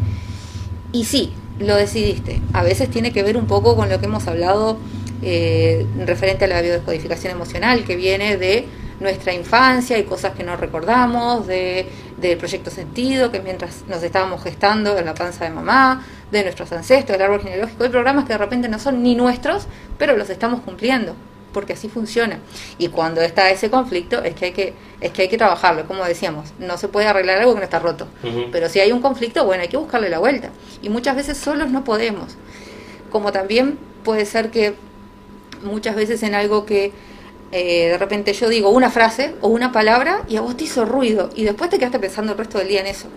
Y 0.94 1.06
sí, 1.06 1.34
lo 1.62 1.75
decidiste. 1.75 2.41
A 2.53 2.63
veces 2.63 2.89
tiene 2.89 3.12
que 3.12 3.24
ver 3.24 3.38
un 3.38 3.48
poco 3.48 3.75
con 3.75 3.89
lo 3.89 4.00
que 4.00 4.06
hemos 4.06 4.27
hablado 4.27 4.77
eh, 5.22 5.86
referente 6.06 6.46
a 6.46 6.48
la 6.48 6.62
biodescodificación 6.62 7.34
emocional, 7.34 7.84
que 7.84 7.96
viene 7.96 8.38
de 8.38 8.68
nuestra 9.00 9.34
infancia 9.34 9.98
y 9.98 10.03
cosas 10.03 10.34
que 10.34 10.44
no 10.44 10.56
recordamos, 10.56 11.48
de, 11.48 11.88
del 12.18 12.38
proyecto 12.38 12.70
sentido, 12.70 13.32
que 13.32 13.39
mientras 13.39 13.84
nos 13.88 14.03
estábamos 14.03 14.44
gestando 14.44 14.98
en 14.98 15.06
la 15.06 15.13
panza 15.13 15.44
de 15.44 15.51
mamá, 15.51 16.06
de 16.32 16.44
nuestros 16.44 16.72
ancestros, 16.72 17.18
del 17.18 17.25
árbol 17.25 17.41
genealógico, 17.41 17.84
hay 17.84 17.89
programas 17.89 18.25
que 18.25 18.34
de 18.34 18.38
repente 18.38 18.70
no 18.70 18.80
son 18.80 19.01
ni 19.03 19.15
nuestros, 19.15 19.68
pero 19.98 20.15
los 20.15 20.30
estamos 20.30 20.62
cumpliendo, 20.62 21.15
porque 21.53 21.74
así 21.74 21.89
funciona. 21.89 22.39
Y 22.77 22.89
cuando 22.89 23.22
está 23.22 23.50
ese 23.50 23.70
conflicto 23.70 24.24
es 24.24 24.36
que 24.36 24.46
hay 24.46 24.51
que, 24.51 24.74
es 25.00 25.12
que, 25.12 25.24
hay 25.24 25.27
que 25.27 25.38
trabajarlo, 25.38 25.88
como 25.88 26.03
decíamos, 26.05 26.53
no 26.60 26.77
se 26.77 26.88
puede 26.88 27.08
arreglar 27.08 27.39
algo 27.39 27.53
que 27.53 27.60
no 27.60 27.63
está 27.63 27.79
roto, 27.79 28.08
pero 28.51 28.70
si 28.70 28.79
hay 28.79 28.91
un 28.91 29.01
conflicto, 29.01 29.46
bueno, 29.46 29.63
hay 29.63 29.70
que 29.70 29.77
buscarle 29.77 30.10
la 30.10 30.20
vuelta. 30.20 30.50
Y 30.81 30.89
muchas 30.89 31.15
veces 31.15 31.38
solos 31.38 31.70
no 31.70 31.84
podemos. 31.84 32.38
Como 33.12 33.31
también 33.31 33.77
puede 34.03 34.25
ser 34.25 34.51
que 34.51 34.75
muchas 35.63 35.96
veces 35.96 36.24
en 36.24 36.34
algo 36.34 36.65
que 36.65 36.91
eh, 37.51 37.89
de 37.89 37.98
repente 37.98 38.34
yo 38.34 38.48
digo 38.48 38.70
una 38.70 38.89
frase 38.89 39.36
o 39.41 39.50
una 39.50 39.72
palabra 39.72 40.24
y 40.29 40.38
a 40.38 40.41
vos 40.41 40.55
te 40.55 40.63
hizo 40.63 40.86
ruido 40.86 41.29
y 41.36 41.43
después 41.43 41.70
te 41.70 41.77
quedaste 41.77 42.00
pensando 42.00 42.31
el 42.31 42.38
resto 42.38 42.58
del 42.58 42.70
día 42.70 42.81
en 42.81 42.88
eso. 42.88 43.08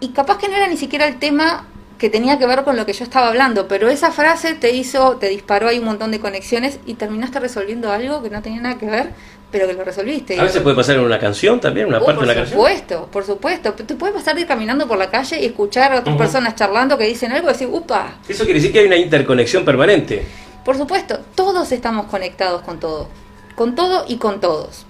Y 0.00 0.08
capaz 0.08 0.38
que 0.38 0.48
no 0.48 0.56
era 0.56 0.66
ni 0.66 0.76
siquiera 0.76 1.06
el 1.06 1.18
tema 1.18 1.68
que 2.02 2.10
tenía 2.10 2.36
que 2.36 2.46
ver 2.46 2.64
con 2.64 2.76
lo 2.76 2.84
que 2.84 2.92
yo 2.92 3.04
estaba 3.04 3.28
hablando, 3.28 3.68
pero 3.68 3.88
esa 3.88 4.10
frase 4.10 4.54
te 4.54 4.72
hizo, 4.72 5.18
te 5.18 5.28
disparó 5.28 5.68
ahí 5.68 5.78
un 5.78 5.84
montón 5.84 6.10
de 6.10 6.18
conexiones 6.18 6.80
y 6.84 6.94
terminaste 6.94 7.38
resolviendo 7.38 7.92
algo 7.92 8.20
que 8.24 8.28
no 8.28 8.42
tenía 8.42 8.60
nada 8.60 8.76
que 8.76 8.86
ver, 8.86 9.10
pero 9.52 9.68
que 9.68 9.74
lo 9.74 9.84
resolviste. 9.84 10.36
A 10.36 10.42
veces 10.42 10.62
puede 10.62 10.74
pasar 10.74 10.96
en 10.96 11.02
una 11.02 11.20
canción 11.20 11.60
también, 11.60 11.86
una 11.86 12.00
uh, 12.00 12.04
parte 12.04 12.18
de 12.18 12.24
una 12.24 12.34
canción. 12.34 12.58
Por 12.58 12.68
supuesto, 12.68 13.08
por 13.12 13.24
supuesto. 13.24 13.72
Te 13.74 13.94
puede 13.94 14.12
pasar 14.12 14.34
de 14.34 14.40
ir 14.40 14.48
caminando 14.48 14.88
por 14.88 14.98
la 14.98 15.10
calle 15.10 15.40
y 15.40 15.46
escuchar 15.46 15.92
a 15.92 16.00
otras 16.00 16.16
personas 16.16 16.56
charlando 16.56 16.98
que 16.98 17.04
dicen 17.04 17.30
algo 17.30 17.50
y 17.50 17.52
decir, 17.52 17.68
upa. 17.70 18.14
Eso 18.28 18.42
quiere 18.42 18.58
decir 18.58 18.72
que 18.72 18.80
hay 18.80 18.86
una 18.86 18.96
interconexión 18.96 19.64
permanente. 19.64 20.26
Por 20.64 20.76
supuesto, 20.76 21.20
todos 21.36 21.70
estamos 21.70 22.06
conectados 22.06 22.62
con 22.62 22.80
todo, 22.80 23.06
con 23.54 23.76
todo 23.76 24.06
y 24.08 24.16
con 24.16 24.40
todos. 24.40 24.86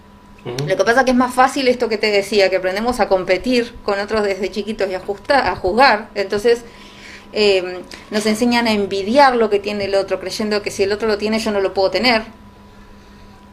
Lo 0.66 0.76
que 0.78 0.84
pasa 0.84 1.00
es 1.00 1.04
que 1.04 1.10
es 1.10 1.16
más 1.16 1.34
fácil 1.34 1.68
esto 1.68 1.90
que 1.90 1.98
te 1.98 2.10
decía, 2.10 2.48
que 2.48 2.56
aprendemos 2.56 3.00
a 3.00 3.08
competir 3.08 3.74
con 3.84 4.00
otros 4.00 4.24
desde 4.24 4.50
chiquitos 4.50 4.88
y 4.88 4.94
a, 4.94 5.02
a 5.52 5.56
juzgar. 5.56 6.08
Entonces 6.14 6.64
em, 7.32 7.82
nos 8.10 8.26
enseñan 8.26 8.66
a 8.66 8.72
envidiar 8.72 9.36
lo 9.36 9.50
que 9.50 9.58
tiene 9.58 9.84
el 9.84 9.94
otro, 9.94 10.20
creyendo 10.20 10.62
que 10.62 10.70
si 10.70 10.82
el 10.82 10.92
otro 10.92 11.08
lo 11.08 11.18
tiene 11.18 11.38
yo 11.38 11.50
no 11.50 11.60
lo 11.60 11.74
puedo 11.74 11.90
tener. 11.90 12.22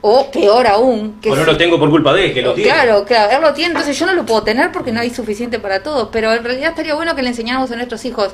O 0.01 0.31
peor 0.31 0.67
aún, 0.67 1.19
que... 1.21 1.29
O 1.29 1.35
no 1.35 1.43
lo 1.43 1.57
tengo 1.57 1.77
por 1.77 1.89
culpa 1.89 2.13
de 2.13 2.27
él, 2.27 2.33
que 2.33 2.41
lo 2.41 2.53
tiene. 2.53 2.69
Claro, 2.69 3.03
claro, 3.03 3.35
él 3.35 3.41
lo 3.41 3.53
tiene, 3.53 3.71
entonces 3.71 3.99
yo 3.99 4.05
no 4.05 4.13
lo 4.13 4.25
puedo 4.25 4.43
tener 4.43 4.71
porque 4.71 4.93
no 4.93 5.01
hay 5.01 5.09
suficiente 5.09 5.59
para 5.59 5.83
todos. 5.83 6.09
Pero 6.11 6.33
en 6.33 6.43
realidad 6.43 6.69
estaría 6.69 6.95
bueno 6.95 7.15
que 7.15 7.21
le 7.21 7.29
enseñáramos 7.29 7.69
a 7.71 7.75
nuestros 7.75 8.05
hijos, 8.05 8.33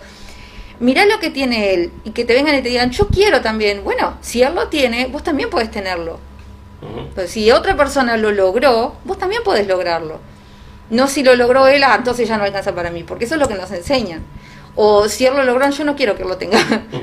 mirá 0.79 1.05
lo 1.05 1.19
que 1.19 1.31
tiene 1.31 1.73
él 1.73 1.91
y 2.03 2.11
que 2.11 2.25
te 2.25 2.33
vengan 2.33 2.55
y 2.55 2.61
te 2.61 2.69
digan, 2.69 2.91
yo 2.91 3.07
quiero 3.07 3.41
también. 3.41 3.83
Bueno, 3.83 4.17
si 4.21 4.43
él 4.43 4.53
lo 4.53 4.67
tiene, 4.67 5.07
vos 5.07 5.23
también 5.23 5.49
podés 5.49 5.71
tenerlo. 5.71 6.19
Pero 7.15 7.27
si 7.27 7.51
otra 7.51 7.75
persona 7.75 8.15
lo 8.17 8.31
logró, 8.31 8.95
vos 9.05 9.17
también 9.17 9.41
podés 9.43 9.65
lograrlo. 9.67 10.19
No 10.89 11.07
si 11.07 11.23
lo 11.23 11.35
logró 11.35 11.67
él, 11.67 11.83
ah, 11.83 11.95
entonces 11.97 12.27
ya 12.27 12.37
no 12.37 12.43
alcanza 12.43 12.75
para 12.75 12.91
mí, 12.91 13.03
porque 13.03 13.25
eso 13.25 13.35
es 13.35 13.41
lo 13.41 13.47
que 13.47 13.55
nos 13.55 13.71
enseñan. 13.71 14.23
O 14.75 15.07
si 15.07 15.25
él 15.25 15.35
lo 15.35 15.43
logró, 15.43 15.69
yo 15.69 15.85
no 15.85 15.95
quiero 15.95 16.15
que 16.15 16.23
lo 16.25 16.37
tenga, 16.37 16.59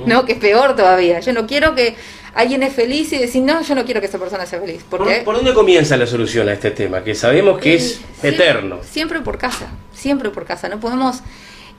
¿no? 0.06 0.24
Que 0.24 0.32
es 0.32 0.38
peor 0.38 0.76
todavía. 0.76 1.20
Yo 1.20 1.32
no 1.32 1.46
quiero 1.46 1.74
que 1.74 1.94
alguien 2.34 2.62
es 2.62 2.74
feliz 2.74 3.12
y 3.12 3.18
decir, 3.18 3.42
no, 3.42 3.62
yo 3.62 3.74
no 3.74 3.84
quiero 3.84 4.00
que 4.00 4.06
esa 4.06 4.18
persona 4.18 4.44
sea 4.46 4.60
feliz. 4.60 4.82
¿Por, 4.88 5.06
¿Por, 5.24 5.36
dónde 5.36 5.54
comienza 5.54 5.96
la 5.96 6.06
solución 6.06 6.48
a 6.48 6.52
este 6.52 6.70
tema? 6.70 7.02
Que 7.02 7.14
sabemos 7.14 7.58
que 7.58 7.74
es 7.74 8.00
eterno. 8.22 8.80
Siempre 8.82 9.20
por 9.20 9.38
casa, 9.38 9.68
siempre 9.94 10.30
por 10.30 10.44
casa. 10.44 10.68
No 10.68 10.80
podemos 10.80 11.22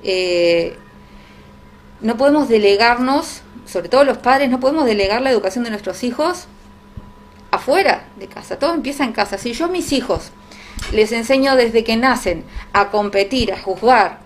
eh, 0.03 0.75
no 2.01 2.17
podemos 2.17 2.49
delegarnos, 2.49 3.41
sobre 3.65 3.87
todo 3.87 4.03
los 4.03 4.17
padres, 4.17 4.49
no 4.49 4.59
podemos 4.59 4.85
delegar 4.85 5.21
la 5.21 5.31
educación 5.31 5.63
de 5.63 5.69
nuestros 5.69 6.03
hijos 6.03 6.47
afuera 7.49 8.07
de 8.17 8.27
casa. 8.27 8.59
Todo 8.59 8.73
empieza 8.73 9.05
en 9.05 9.13
casa. 9.13 9.37
Si 9.37 9.53
yo 9.53 9.65
a 9.65 9.69
mis 9.69 9.93
hijos 9.93 10.31
les 10.91 11.13
enseño 11.13 11.55
desde 11.55 11.85
que 11.85 11.95
nacen 11.95 12.43
a 12.73 12.89
competir, 12.89 13.53
a 13.53 13.59
juzgar, 13.59 14.19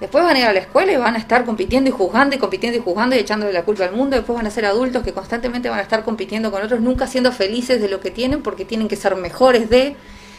después 0.00 0.24
van 0.24 0.36
a 0.36 0.38
ir 0.38 0.44
a 0.46 0.52
la 0.52 0.60
escuela 0.60 0.92
y 0.92 0.96
van 0.96 1.14
a 1.14 1.18
estar 1.18 1.44
compitiendo 1.44 1.90
y 1.90 1.92
juzgando 1.92 2.36
y 2.36 2.38
compitiendo 2.38 2.78
y 2.78 2.82
juzgando 2.82 3.16
y 3.16 3.18
echándole 3.20 3.52
la 3.52 3.64
culpa 3.64 3.84
al 3.84 3.92
mundo, 3.92 4.16
después 4.16 4.36
van 4.36 4.46
a 4.46 4.50
ser 4.50 4.66
adultos 4.66 5.02
que 5.02 5.12
constantemente 5.12 5.68
van 5.68 5.78
a 5.78 5.82
estar 5.82 6.04
compitiendo 6.04 6.50
con 6.50 6.62
otros, 6.62 6.80
nunca 6.80 7.06
siendo 7.06 7.32
felices 7.32 7.80
de 7.80 7.88
lo 7.88 8.00
que 8.00 8.10
tienen 8.10 8.42
porque 8.42 8.64
tienen 8.64 8.88
que 8.88 8.96
ser 8.96 9.16
mejores 9.16 9.70
de, 9.70 9.96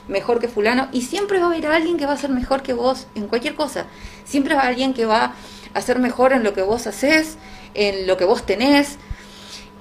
mejor 0.08 0.40
que 0.40 0.48
fulano, 0.48 0.88
y 0.92 1.02
siempre 1.02 1.40
va 1.40 1.46
a 1.46 1.50
haber 1.50 1.66
alguien 1.68 1.98
que 1.98 2.06
va 2.06 2.14
a 2.14 2.18
ser 2.18 2.30
mejor 2.30 2.62
que 2.62 2.74
vos 2.74 3.08
en 3.16 3.28
cualquier 3.28 3.56
cosa. 3.56 3.86
Siempre 4.26 4.54
va 4.54 4.62
a 4.62 4.64
haber 4.64 4.74
alguien 4.74 4.94
que 4.94 5.06
va 5.06 5.34
hacer 5.78 6.00
mejor 6.00 6.34
en 6.34 6.44
lo 6.44 6.54
que 6.54 6.62
vos 6.62 6.88
haces, 6.88 7.38
en 7.74 8.08
lo 8.08 8.18
que 8.18 8.26
vos 8.26 8.46
tenés. 8.46 8.98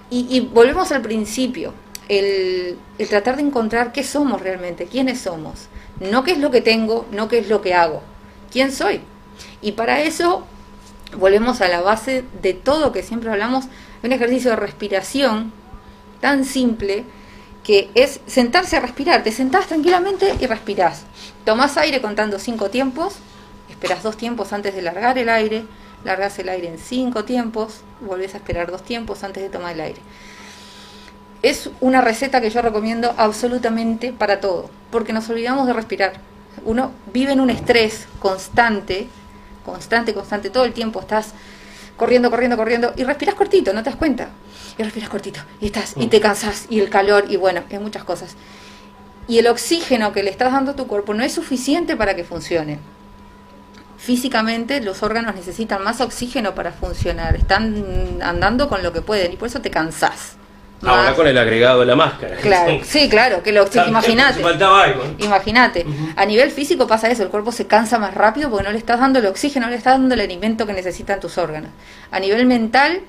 Y, 0.08 0.40
volvemos 0.40 0.92
al 0.92 1.02
principio, 1.02 1.74
el, 2.08 2.78
tratar 3.08 3.36
de 3.36 3.42
encontrar 3.42 3.92
qué 3.92 4.04
somos 4.04 4.40
realmente, 4.40 4.86
quiénes 4.86 5.20
somos. 5.20 5.68
No 5.98 6.22
qué 6.22 6.32
es 6.32 6.38
lo 6.38 6.50
que 6.50 6.60
tengo, 6.60 7.06
no 7.10 7.28
qué 7.28 7.38
es 7.38 7.48
lo 7.48 7.60
que 7.60 7.74
hago, 7.74 8.02
quién 8.52 8.70
soy. 8.70 9.00
Y 9.62 9.72
para 9.72 10.02
eso 10.02 10.44
volvemos 11.16 11.60
a 11.60 11.68
la 11.68 11.80
base 11.80 12.24
de 12.42 12.54
todo 12.54 12.92
que 12.92 13.02
siempre 13.02 13.30
hablamos, 13.30 13.66
un 14.02 14.12
ejercicio 14.12 14.50
de 14.50 14.56
respiración 14.56 15.52
tan 16.20 16.44
simple 16.44 17.04
que 17.64 17.90
es 17.94 18.20
sentarse 18.26 18.76
a 18.76 18.80
respirar. 18.80 19.22
Te 19.22 19.32
sentás 19.32 19.66
tranquilamente 19.66 20.34
y 20.40 20.46
respirás. 20.46 21.02
Tomás 21.44 21.76
aire 21.76 22.00
contando 22.00 22.38
cinco 22.38 22.70
tiempos, 22.70 23.16
esperas 23.68 24.02
dos 24.02 24.16
tiempos 24.16 24.52
antes 24.52 24.74
de 24.74 24.82
largar 24.82 25.18
el 25.18 25.28
aire, 25.28 25.64
largas 26.04 26.38
el 26.38 26.48
aire 26.48 26.68
en 26.68 26.78
cinco 26.78 27.24
tiempos, 27.24 27.80
volvés 28.00 28.34
a 28.34 28.36
esperar 28.36 28.70
dos 28.70 28.84
tiempos 28.84 29.24
antes 29.24 29.42
de 29.42 29.48
tomar 29.48 29.74
el 29.74 29.80
aire. 29.80 30.00
Es 31.42 31.70
una 31.80 32.00
receta 32.00 32.40
que 32.40 32.50
yo 32.50 32.62
recomiendo 32.62 33.14
absolutamente 33.16 34.12
para 34.12 34.40
todo, 34.40 34.70
porque 34.90 35.12
nos 35.12 35.28
olvidamos 35.28 35.66
de 35.66 35.72
respirar. 35.72 36.14
Uno 36.64 36.92
vive 37.12 37.32
en 37.32 37.40
un 37.40 37.50
estrés 37.50 38.06
constante, 38.20 39.08
constante, 39.66 40.14
constante, 40.14 40.48
todo 40.48 40.64
el 40.64 40.72
tiempo 40.72 41.00
estás 41.00 41.32
corriendo, 41.96 42.30
corriendo, 42.30 42.56
corriendo, 42.56 42.94
y 42.96 43.04
respiras 43.04 43.34
cortito, 43.34 43.72
no 43.72 43.82
te 43.82 43.90
das 43.90 43.96
cuenta. 43.98 44.28
Y 44.78 44.82
respiras 44.82 45.08
cortito, 45.08 45.40
y 45.60 45.66
estás, 45.66 45.94
y 45.96 46.06
te 46.06 46.20
cansas, 46.20 46.66
y 46.70 46.80
el 46.80 46.88
calor, 46.88 47.26
y 47.28 47.36
bueno, 47.36 47.62
hay 47.70 47.78
muchas 47.78 48.04
cosas. 48.04 48.36
Y 49.28 49.38
el 49.38 49.46
oxígeno 49.48 50.12
que 50.12 50.22
le 50.22 50.30
estás 50.30 50.52
dando 50.52 50.70
a 50.72 50.76
tu 50.76 50.86
cuerpo 50.86 51.12
no 51.12 51.24
es 51.24 51.32
suficiente 51.32 51.96
para 51.96 52.14
que 52.14 52.24
funcione 52.24 52.78
físicamente 54.06 54.80
los 54.80 55.02
órganos 55.02 55.34
necesitan 55.34 55.82
más 55.82 56.00
oxígeno 56.00 56.54
para 56.54 56.70
funcionar, 56.70 57.34
están 57.34 58.18
andando 58.22 58.68
con 58.68 58.82
lo 58.82 58.92
que 58.92 59.00
pueden 59.00 59.32
y 59.32 59.36
por 59.36 59.48
eso 59.48 59.60
te 59.60 59.70
cansás. 59.70 60.36
Ahora 60.84 61.14
con 61.14 61.26
el 61.26 61.38
agregado 61.38 61.80
de 61.80 61.86
la 61.86 61.96
máscara. 61.96 62.36
Claro, 62.36 62.80
sí, 62.84 63.08
claro, 63.08 63.42
que 63.42 63.52
lo 63.52 63.66
imagínate. 63.86 64.42
Imagínate. 65.18 65.86
A 66.16 66.24
nivel 66.26 66.50
físico 66.50 66.86
pasa 66.86 67.08
eso, 67.08 67.22
el 67.22 67.28
cuerpo 67.30 67.52
se 67.52 67.66
cansa 67.66 67.98
más 67.98 68.14
rápido 68.14 68.50
porque 68.50 68.64
no 68.64 68.72
le 68.72 68.78
estás 68.78 69.00
dando 69.00 69.18
el 69.18 69.26
oxígeno, 69.26 69.66
no 69.66 69.70
le 69.70 69.78
estás 69.78 69.94
dando 69.94 70.14
el 70.14 70.20
alimento 70.20 70.66
que 70.66 70.72
necesitan 70.72 71.20
tus 71.20 71.38
órganos. 71.38 71.70
A 72.10 72.20
nivel 72.20 72.46
mental, 72.46 73.00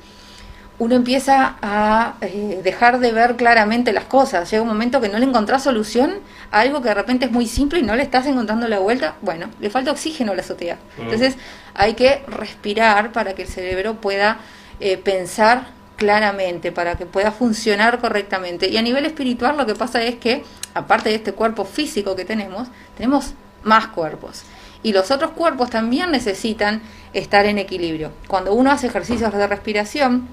uno 0.79 0.95
empieza 0.95 1.55
a 1.61 2.15
eh, 2.21 2.61
dejar 2.63 2.99
de 2.99 3.11
ver 3.11 3.35
claramente 3.35 3.91
las 3.91 4.05
cosas. 4.05 4.49
Llega 4.49 4.61
un 4.61 4.69
momento 4.69 5.01
que 5.01 5.09
no 5.09 5.17
le 5.17 5.25
encontrás 5.25 5.63
solución 5.63 6.19
a 6.51 6.59
algo 6.59 6.81
que 6.81 6.89
de 6.89 6.95
repente 6.95 7.25
es 7.25 7.31
muy 7.31 7.47
simple 7.47 7.79
y 7.79 7.81
no 7.81 7.95
le 7.95 8.03
estás 8.03 8.27
encontrando 8.27 8.67
la 8.67 8.79
vuelta. 8.79 9.15
Bueno, 9.21 9.49
le 9.59 9.69
falta 9.69 9.91
oxígeno 9.91 10.33
a 10.33 10.35
la 10.35 10.41
azotea. 10.41 10.77
Mm. 10.97 11.01
Entonces 11.01 11.35
hay 11.73 11.95
que 11.95 12.23
respirar 12.27 13.11
para 13.11 13.33
que 13.33 13.43
el 13.43 13.47
cerebro 13.47 13.95
pueda 13.95 14.37
eh, 14.79 14.97
pensar 14.97 15.76
claramente, 15.97 16.71
para 16.71 16.95
que 16.95 17.05
pueda 17.05 17.31
funcionar 17.31 17.99
correctamente. 17.99 18.69
Y 18.69 18.77
a 18.77 18.81
nivel 18.81 19.05
espiritual 19.05 19.57
lo 19.57 19.65
que 19.65 19.75
pasa 19.75 20.01
es 20.01 20.15
que, 20.15 20.43
aparte 20.73 21.09
de 21.09 21.15
este 21.15 21.33
cuerpo 21.33 21.65
físico 21.65 22.15
que 22.15 22.23
tenemos, 22.23 22.69
tenemos 22.95 23.33
más 23.63 23.87
cuerpos. 23.87 24.43
Y 24.83 24.93
los 24.93 25.11
otros 25.11 25.31
cuerpos 25.31 25.69
también 25.69 26.11
necesitan 26.11 26.81
estar 27.13 27.45
en 27.45 27.57
equilibrio. 27.57 28.11
Cuando 28.27 28.53
uno 28.53 28.71
hace 28.71 28.87
ejercicios 28.87 29.33
de 29.33 29.47
respiración, 29.47 30.27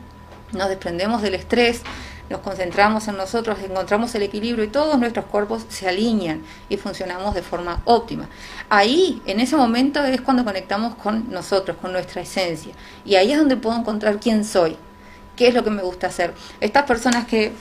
nos 0.53 0.69
desprendemos 0.69 1.23
del 1.23 1.35
estrés, 1.35 1.83
nos 2.31 2.41
concentramos 2.41 3.09
en 3.09 3.17
nosotros, 3.17 3.59
encontramos 3.63 4.15
el 4.15 4.23
equilibrio 4.23 4.65
y 4.65 4.69
todos 4.69 4.99
nuestros 4.99 5.27
cuerpos 5.27 5.65
se 5.69 5.89
alinean 5.89 6.43
y 6.69 6.77
funcionamos 6.77 7.35
de 7.35 7.43
forma 7.43 7.83
óptima. 7.85 8.29
Ahí, 8.69 9.21
en 9.27 9.41
ese 9.41 9.57
momento, 9.57 10.03
es 10.05 10.21
cuando 10.21 10.45
conectamos 10.45 10.95
con 10.95 11.31
nosotros, 11.31 11.77
con 11.81 11.93
nuestra 11.93 12.23
esencia. 12.23 12.75
Y 13.05 13.17
ahí 13.17 13.33
es 13.33 13.39
donde 13.39 13.57
puedo 13.57 13.77
encontrar 13.77 14.21
quién 14.21 14.45
soy, 14.45 14.77
qué 15.37 15.49
es 15.49 15.55
lo 15.55 15.65
que 15.65 15.71
me 15.71 15.83
gusta 15.83 16.09
hacer. 16.09 16.35
Estas 16.61 16.85
personas 16.85 17.27
que 17.27 17.53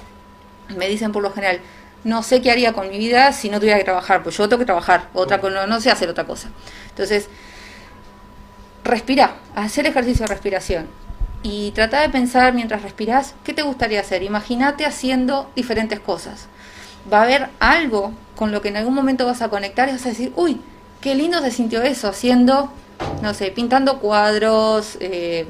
me 0.77 0.87
dicen 0.87 1.11
por 1.11 1.23
lo 1.23 1.31
general, 1.31 1.59
no 2.03 2.23
sé 2.23 2.41
qué 2.41 2.51
haría 2.51 2.73
con 2.73 2.89
mi 2.89 2.97
vida 2.97 3.31
si 3.33 3.49
no 3.49 3.59
tuviera 3.59 3.77
que 3.77 3.83
trabajar, 3.83 4.23
pues 4.23 4.37
yo 4.37 4.47
tengo 4.49 4.59
que 4.59 4.65
trabajar, 4.65 5.09
otra 5.13 5.37
no, 5.37 5.67
no 5.67 5.81
sé 5.81 5.91
hacer 5.91 6.09
otra 6.09 6.25
cosa. 6.25 6.49
Entonces, 6.89 7.29
respira, 8.83 9.35
hacer 9.55 9.87
ejercicio 9.87 10.25
de 10.25 10.33
respiración 10.33 10.87
y 11.43 11.71
trata 11.71 12.01
de 12.01 12.09
pensar 12.09 12.53
mientras 12.53 12.81
respiras 12.81 13.35
qué 13.43 13.53
te 13.53 13.61
gustaría 13.61 14.01
hacer. 14.01 14.23
Imagínate 14.23 14.85
haciendo 14.85 15.51
diferentes 15.55 15.99
cosas. 15.99 16.47
Va 17.11 17.19
a 17.19 17.23
haber 17.23 17.49
algo 17.59 18.13
con 18.35 18.51
lo 18.51 18.61
que 18.61 18.69
en 18.69 18.77
algún 18.77 18.93
momento 18.93 19.25
vas 19.25 19.41
a 19.41 19.49
conectar 19.49 19.89
y 19.89 19.93
vas 19.93 20.05
a 20.05 20.09
decir, 20.09 20.31
uy, 20.35 20.61
qué 21.01 21.15
lindo 21.15 21.41
se 21.41 21.51
sintió 21.51 21.81
eso 21.83 22.07
haciendo 22.07 22.71
no 23.21 23.33
sé, 23.33 23.51
pintando 23.51 23.99
cuadros, 23.99 24.97
eh, 24.99 25.45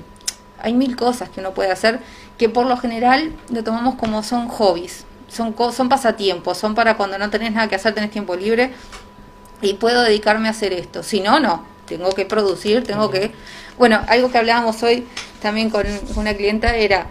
hay 0.63 0.73
mil 0.73 0.95
cosas 0.95 1.29
que 1.29 1.41
uno 1.41 1.53
puede 1.53 1.71
hacer 1.71 1.99
que 2.37 2.49
por 2.49 2.65
lo 2.65 2.77
general 2.77 3.33
lo 3.49 3.63
tomamos 3.63 3.95
como 3.95 4.23
son 4.23 4.47
hobbies, 4.47 5.05
son, 5.27 5.55
son 5.73 5.89
pasatiempos, 5.89 6.57
son 6.57 6.73
para 6.73 6.97
cuando 6.97 7.17
no 7.17 7.29
tenés 7.29 7.51
nada 7.51 7.67
que 7.67 7.75
hacer, 7.75 7.93
tenés 7.93 8.11
tiempo 8.11 8.35
libre 8.35 8.71
y 9.61 9.75
puedo 9.75 10.01
dedicarme 10.01 10.47
a 10.47 10.51
hacer 10.51 10.73
esto. 10.73 11.03
Si 11.03 11.21
no, 11.21 11.39
no, 11.39 11.65
tengo 11.85 12.11
que 12.11 12.25
producir, 12.25 12.83
tengo 12.83 13.11
que... 13.11 13.31
Bueno, 13.77 14.01
algo 14.07 14.31
que 14.31 14.37
hablábamos 14.37 14.81
hoy 14.83 15.07
también 15.41 15.69
con 15.69 15.85
una 16.15 16.33
clienta 16.33 16.75
era, 16.75 17.07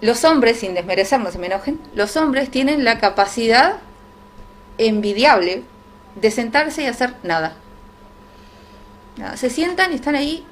los 0.00 0.24
hombres, 0.24 0.58
sin 0.60 0.74
desmerecer, 0.74 1.20
no 1.20 1.30
se 1.30 1.38
me 1.38 1.46
enojen, 1.46 1.80
los 1.94 2.16
hombres 2.16 2.50
tienen 2.50 2.84
la 2.84 2.98
capacidad 2.98 3.78
envidiable 4.78 5.62
de 6.14 6.30
sentarse 6.30 6.82
y 6.82 6.86
hacer 6.86 7.14
nada. 7.22 7.54
nada. 9.16 9.36
Se 9.36 9.50
sientan 9.50 9.92
y 9.92 9.96
están 9.96 10.14
ahí, 10.14 10.44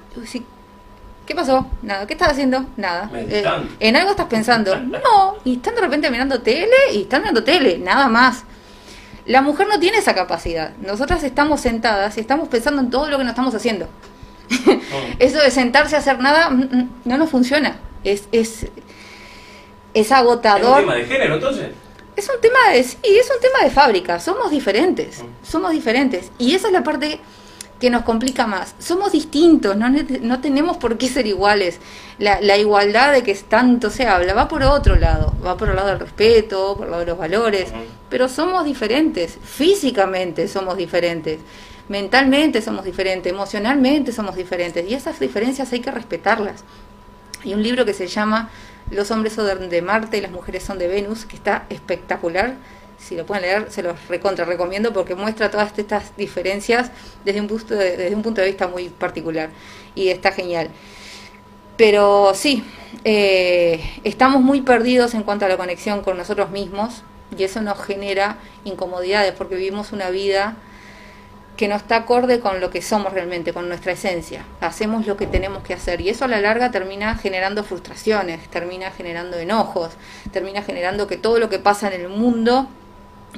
¿Qué 1.27 1.35
pasó? 1.35 1.67
Nada. 1.83 2.07
¿Qué 2.07 2.13
estás 2.13 2.33
haciendo? 2.33 2.67
Nada. 2.77 3.11
Eh, 3.15 3.45
¿En 3.81 3.97
algo 3.97 4.11
estás 4.11 4.27
pensando? 4.27 4.77
No. 4.77 5.37
Y 5.45 5.57
están 5.57 5.75
de 5.75 5.81
repente 5.81 6.11
mirando 6.11 6.41
tele 6.43 6.77
y 6.93 7.03
están 7.03 7.23
mirando 7.23 7.43
tele, 7.43 7.79
nada 7.79 8.09
más. 8.09 8.45
La 9.27 9.41
mujer 9.41 9.67
no 9.69 9.81
tiene 9.81 9.99
esa 9.99 10.15
capacidad. 10.15 10.73
Nosotras 10.79 11.23
estamos 11.25 11.61
sentadas 11.61 12.17
y 12.19 12.21
estamos 12.21 12.49
pensando 12.49 12.83
en 12.83 12.91
todo 12.91 13.09
lo 13.09 13.17
que 13.17 13.25
nos 13.25 13.31
estamos 13.31 13.55
haciendo. 13.55 13.89
Oh. 14.51 15.01
Eso 15.19 15.39
de 15.39 15.51
sentarse 15.51 15.97
a 15.97 16.01
hacer 16.01 16.19
nada 16.21 16.51
mm, 16.51 16.61
mm, 16.61 16.91
no 17.07 17.17
nos 17.17 17.31
funciona. 17.31 17.77
Es, 18.05 18.29
es, 18.33 18.67
es 19.95 20.13
agotador. 20.13 20.81
¿Es 20.81 20.85
un 20.85 20.91
tema 20.91 20.95
de 20.97 21.07
género 21.07 21.35
entonces? 21.37 21.71
Es 22.17 22.29
un 22.29 22.41
tema 22.41 22.59
de, 22.73 22.85
sí, 22.85 22.99
es 23.03 23.31
un 23.35 23.41
tema 23.41 23.65
de 23.65 23.71
fábrica. 23.71 24.21
Somos 24.21 24.51
diferentes. 24.51 25.23
Oh. 25.23 25.29
Somos 25.43 25.73
diferentes. 25.73 26.31
Y 26.39 26.55
esa 26.55 26.67
es 26.67 26.75
la 26.75 26.83
parte 26.83 27.19
que 27.85 27.91
nos 27.91 28.03
complica 28.03 28.47
más. 28.47 28.75
Somos 28.79 29.13
distintos, 29.13 29.77
no, 29.77 29.91
no 29.91 30.41
tenemos 30.41 30.79
por 30.79 30.97
qué 30.97 31.07
ser 31.07 31.27
iguales. 31.27 31.81
La, 32.19 32.41
la, 32.41 32.57
igualdad 32.57 33.13
de 33.13 33.23
que 33.23 33.35
tanto 33.35 33.91
se 33.91 34.07
habla 34.07 34.33
va 34.33 34.49
por 34.49 34.63
otro 34.63 34.97
lado, 34.97 35.35
va 35.45 35.59
por 35.59 35.69
el 35.69 35.77
lado 35.77 35.89
del 35.89 36.01
respeto, 36.01 36.77
por 36.79 36.87
el 36.87 36.93
lado 36.93 37.01
de 37.01 37.11
los 37.11 37.19
valores, 37.19 37.75
pero 38.09 38.31
somos 38.31 38.65
diferentes, 38.65 39.37
físicamente 39.45 40.49
somos 40.49 40.79
diferentes, 40.79 41.41
mentalmente 41.91 42.63
somos 42.63 42.87
diferentes, 42.87 43.31
emocionalmente 43.31 44.13
somos 44.13 44.35
diferentes, 44.35 44.89
y 44.89 44.95
esas 44.95 45.21
diferencias 45.21 45.71
hay 45.75 45.81
que 45.81 45.91
respetarlas. 45.91 46.65
Hay 47.45 47.53
un 47.53 47.63
libro 47.63 47.85
que 47.85 47.93
se 47.93 48.07
llama 48.07 48.49
Los 48.91 49.11
hombres 49.11 49.35
son 49.35 49.69
de 49.69 49.83
Marte 49.83 50.17
y 50.17 50.21
las 50.23 50.31
mujeres 50.31 50.63
son 50.63 50.79
de 50.79 50.89
Venus, 50.89 51.27
que 51.27 51.37
está 51.37 51.67
espectacular 51.69 52.55
si 52.99 53.17
lo 53.17 53.27
pueden 53.27 53.43
leer, 53.43 53.71
se 53.71 53.83
los 53.83 54.09
recontra 54.09 54.45
recomiendo 54.45 54.93
porque 54.93 55.15
muestra 55.15 55.51
todas 55.51 55.79
estas 55.79 56.17
diferencias 56.17 56.91
desde 57.25 57.41
un, 57.41 57.49
punto 57.49 57.75
de, 57.75 57.97
desde 57.97 58.15
un 58.15 58.23
punto 58.23 58.41
de 58.41 58.49
vista 58.49 58.69
muy 58.69 58.89
particular 58.89 59.51
y 59.95 60.09
está 60.09 60.33
genial. 60.33 60.71
Pero 61.77 62.33
sí, 62.35 62.65
eh, 63.05 63.81
estamos 64.05 64.41
muy 64.43 64.63
perdidos 64.63 65.15
en 65.15 65.25
cuanto 65.25 65.45
a 65.45 65.49
la 65.49 65.57
conexión 65.57 66.03
con 66.03 66.17
nosotros 66.17 66.51
mismos 66.51 67.03
y 67.37 67.43
eso 67.43 67.61
nos 67.63 67.83
genera 67.83 68.39
incomodidades 68.65 69.33
porque 69.33 69.57
vivimos 69.57 69.93
una 69.93 70.11
vida 70.11 70.57
que 71.57 71.69
no 71.69 71.77
está 71.77 71.97
acorde 71.97 72.41
con 72.41 72.61
lo 72.61 72.71
que 72.71 72.83
somos 72.83 73.13
realmente, 73.13 73.53
con 73.53 73.69
nuestra 73.69 73.93
esencia. 73.93 74.45
Hacemos 74.61 75.07
lo 75.07 75.17
que 75.17 75.27
tenemos 75.27 75.63
que 75.63 75.75
hacer 75.75 76.01
y 76.01 76.09
eso 76.09 76.25
a 76.25 76.29
la 76.29 76.41
larga 76.41 76.71
termina 76.71 77.17
generando 77.17 77.63
frustraciones, 77.63 78.49
termina 78.49 78.91
generando 78.91 79.37
enojos, 79.37 79.93
termina 80.33 80.63
generando 80.63 81.07
que 81.07 81.17
todo 81.17 81.39
lo 81.39 81.49
que 81.49 81.59
pasa 81.59 81.89
en 81.89 82.01
el 82.01 82.09
mundo 82.09 82.69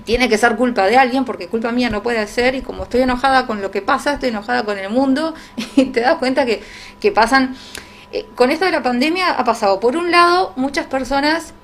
tiene 0.04 0.28
que 0.28 0.38
ser 0.38 0.56
culpa 0.56 0.86
de 0.86 0.96
alguien 0.96 1.24
porque 1.24 1.48
culpa 1.48 1.72
mía 1.72 1.90
no 1.90 2.02
puede 2.02 2.26
ser 2.26 2.54
y 2.54 2.62
como 2.62 2.84
estoy 2.84 3.02
enojada 3.02 3.46
con 3.46 3.62
lo 3.62 3.70
que 3.70 3.82
pasa, 3.82 4.14
estoy 4.14 4.30
enojada 4.30 4.64
con 4.64 4.78
el 4.78 4.90
mundo 4.90 5.34
y 5.76 5.86
te 5.86 6.00
das 6.00 6.16
cuenta 6.16 6.44
que, 6.44 6.62
que 7.00 7.12
pasan... 7.12 7.56
Eh, 8.12 8.24
con 8.36 8.50
esto 8.52 8.64
de 8.64 8.70
la 8.70 8.84
pandemia 8.84 9.32
ha 9.32 9.44
pasado, 9.44 9.80
por 9.80 9.96
un 9.96 10.12
lado, 10.12 10.52
muchas 10.54 10.86
personas 10.86 11.54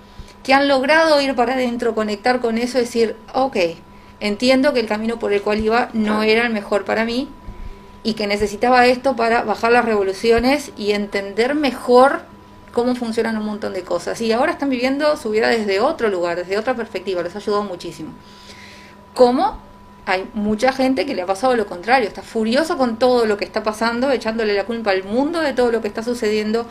que 0.43 0.55
han 0.55 0.67
logrado 0.67 1.21
ir 1.21 1.37
para 1.37 1.55
adentro, 1.55 1.95
conectar 1.95 2.41
con 2.41 2.59
eso, 2.59 2.79
decir, 2.79 3.17
ok, 3.33 3.57
entiendo 4.19 4.73
que 4.73 4.81
el 4.81 4.87
camino 4.87 5.19
por 5.19 5.33
el 5.33 5.41
cual 5.43 5.61
iba 5.61 5.89
no 5.93 6.23
era 6.25 6.45
el 6.45 6.53
mejor 6.53 6.85
para 6.85 7.05
mí 7.05 7.29
y 8.03 8.15
que 8.15 8.27
necesitaba 8.27 8.87
esto 8.87 9.15
para 9.15 9.43
bajar 9.43 9.73
las 9.73 9.85
revoluciones 9.85 10.73
y 10.77 10.93
entender 10.93 11.55
mejor 11.55 12.23
cómo 12.73 12.95
funcionan 12.95 13.37
un 13.37 13.47
montón 13.47 13.73
de 13.73 13.83
cosas. 13.83 14.21
Y 14.21 14.33
ahora 14.33 14.53
están 14.53 14.71
viviendo 14.71 15.17
su 15.17 15.31
vida 15.31 15.49
desde 15.49 15.81
otro 15.81 16.09
lugar, 16.09 16.37
desde 16.37 16.59
otra 16.59 16.75
perspectiva, 16.75 17.23
les 17.23 17.35
ha 17.35 17.39
ayudado 17.39 17.65
muchísimo. 17.65 18.11
Como 19.15 19.59
hay 20.07 20.29
mucha 20.35 20.73
gente 20.73 21.07
que 21.07 21.15
le 21.15 21.23
ha 21.23 21.27
pasado 21.27 21.55
lo 21.55 21.67
contrario, 21.67 22.09
está 22.09 22.23
furioso 22.23 22.77
con 22.77 22.99
todo 22.99 23.27
lo 23.27 23.37
que 23.37 23.45
está 23.45 23.63
pasando, 23.63 24.11
echándole 24.11 24.55
la 24.55 24.65
culpa 24.65 24.91
al 24.91 25.05
mundo 25.05 25.41
de 25.41 25.53
todo 25.53 25.71
lo 25.71 25.81
que 25.81 25.89
está 25.89 26.03
sucediendo, 26.03 26.67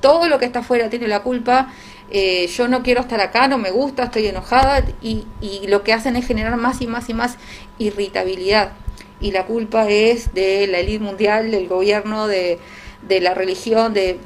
todo 0.00 0.28
lo 0.28 0.38
que 0.38 0.44
está 0.44 0.58
afuera 0.60 0.90
tiene 0.90 1.08
la 1.08 1.22
culpa, 1.22 1.72
eh, 2.10 2.46
yo 2.46 2.68
no 2.68 2.82
quiero 2.82 3.00
estar 3.00 3.20
acá, 3.20 3.48
no 3.48 3.58
me 3.58 3.70
gusta, 3.70 4.04
estoy 4.04 4.26
enojada, 4.26 4.84
y, 5.00 5.26
y 5.40 5.66
lo 5.68 5.82
que 5.82 5.92
hacen 5.92 6.16
es 6.16 6.26
generar 6.26 6.56
más 6.56 6.80
y 6.82 6.86
más 6.86 7.08
y 7.08 7.14
más 7.14 7.36
irritabilidad. 7.78 8.72
Y 9.20 9.32
la 9.32 9.46
culpa 9.46 9.88
es 9.88 10.34
de 10.34 10.66
la 10.68 10.78
élite 10.78 11.02
mundial, 11.02 11.50
del 11.50 11.68
gobierno, 11.68 12.26
de, 12.28 12.58
de 13.06 13.20
la 13.20 13.34
religión, 13.34 13.92
de 13.92 14.18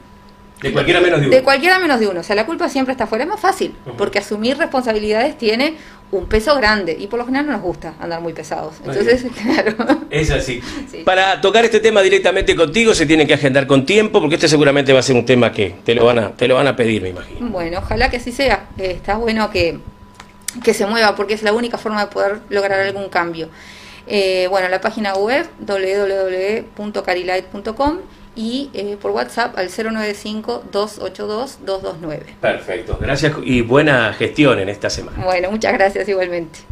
de 0.63 0.73
cualquiera 0.73 1.01
menos 1.01 1.21
de 1.21 1.27
uno. 1.27 1.37
De 1.37 1.43
cualquiera 1.43 1.79
menos 1.79 2.01
de 2.01 2.09
uno. 2.09 2.21
O 2.21 2.23
sea, 2.23 2.37
la 2.37 2.47
culpa 2.47 2.69
siempre 2.69 2.93
está 2.93 3.07
fuera. 3.07 3.25
Es 3.25 3.31
más 3.31 3.41
fácil, 3.41 3.75
porque 3.99 4.19
asumir 4.19 4.57
responsabilidades 4.57 5.37
tiene 5.37 5.77
un 6.13 6.27
peso 6.27 6.55
grande 6.55 6.97
y 6.99 7.07
por 7.07 7.19
lo 7.19 7.25
general 7.25 7.47
no 7.47 7.53
nos 7.53 7.63
gusta 7.63 7.95
andar 7.99 8.21
muy 8.21 8.35
pesados. 8.35 8.75
Entonces, 8.85 9.25
claro. 9.43 9.75
Es 10.11 10.31
así. 10.31 10.61
Para 11.05 11.41
tocar 11.41 11.65
este 11.65 11.81
tema 11.81 12.03
directamente 12.03 12.55
contigo 12.55 12.95
se 12.95 13.07
tiene 13.07 13.27
que 13.27 13.33
agendar 13.35 13.67
con 13.67 13.85
tiempo 13.87 14.21
porque 14.21 14.37
este 14.37 14.47
seguramente 14.47 14.93
va 14.93 15.01
a 15.01 15.03
ser 15.03 15.17
un 15.17 15.25
tema 15.25 15.51
que 15.51 15.75
te 15.85 15.95
lo 15.95 16.05
van 16.05 16.19
a, 16.19 16.33
te 16.33 16.47
lo 16.47 16.55
van 16.55 16.67
a 16.67 16.77
pedir, 16.77 17.01
me 17.03 17.09
imagino. 17.09 17.49
Bueno, 17.49 17.79
ojalá 17.79 18.11
que 18.11 18.19
así 18.19 18.31
sea. 18.31 18.67
está 18.77 19.17
bueno 19.17 19.51
que, 19.51 19.79
que 20.63 20.75
se 20.75 20.85
mueva 20.87 21.17
porque 21.17 21.33
es 21.35 21.43
la 21.43 21.55
única 21.55 21.79
forma 21.79 22.05
de 22.05 22.13
poder 22.13 22.41
lograr 22.51 22.81
algún 22.81 23.09
cambio. 23.09 23.49
Eh, 24.07 24.47
bueno, 24.51 24.69
la 24.69 24.81
página 24.81 25.15
web 25.15 25.49
www.carilight.com 25.61 27.99
y 28.35 28.71
eh, 28.73 28.97
por 29.01 29.13
WhatsApp 29.13 29.57
al 29.59 29.69
095-282-229. 29.69 32.21
Perfecto, 32.41 32.99
gracias 33.01 33.35
y 33.45 33.61
buena 33.63 34.13
gestión 34.13 34.59
en 34.59 34.69
esta 34.69 34.91
semana. 34.91 35.25
Bueno, 35.25 35.51
muchas 35.51 35.73
gracias 35.73 36.09
igualmente. 36.09 36.72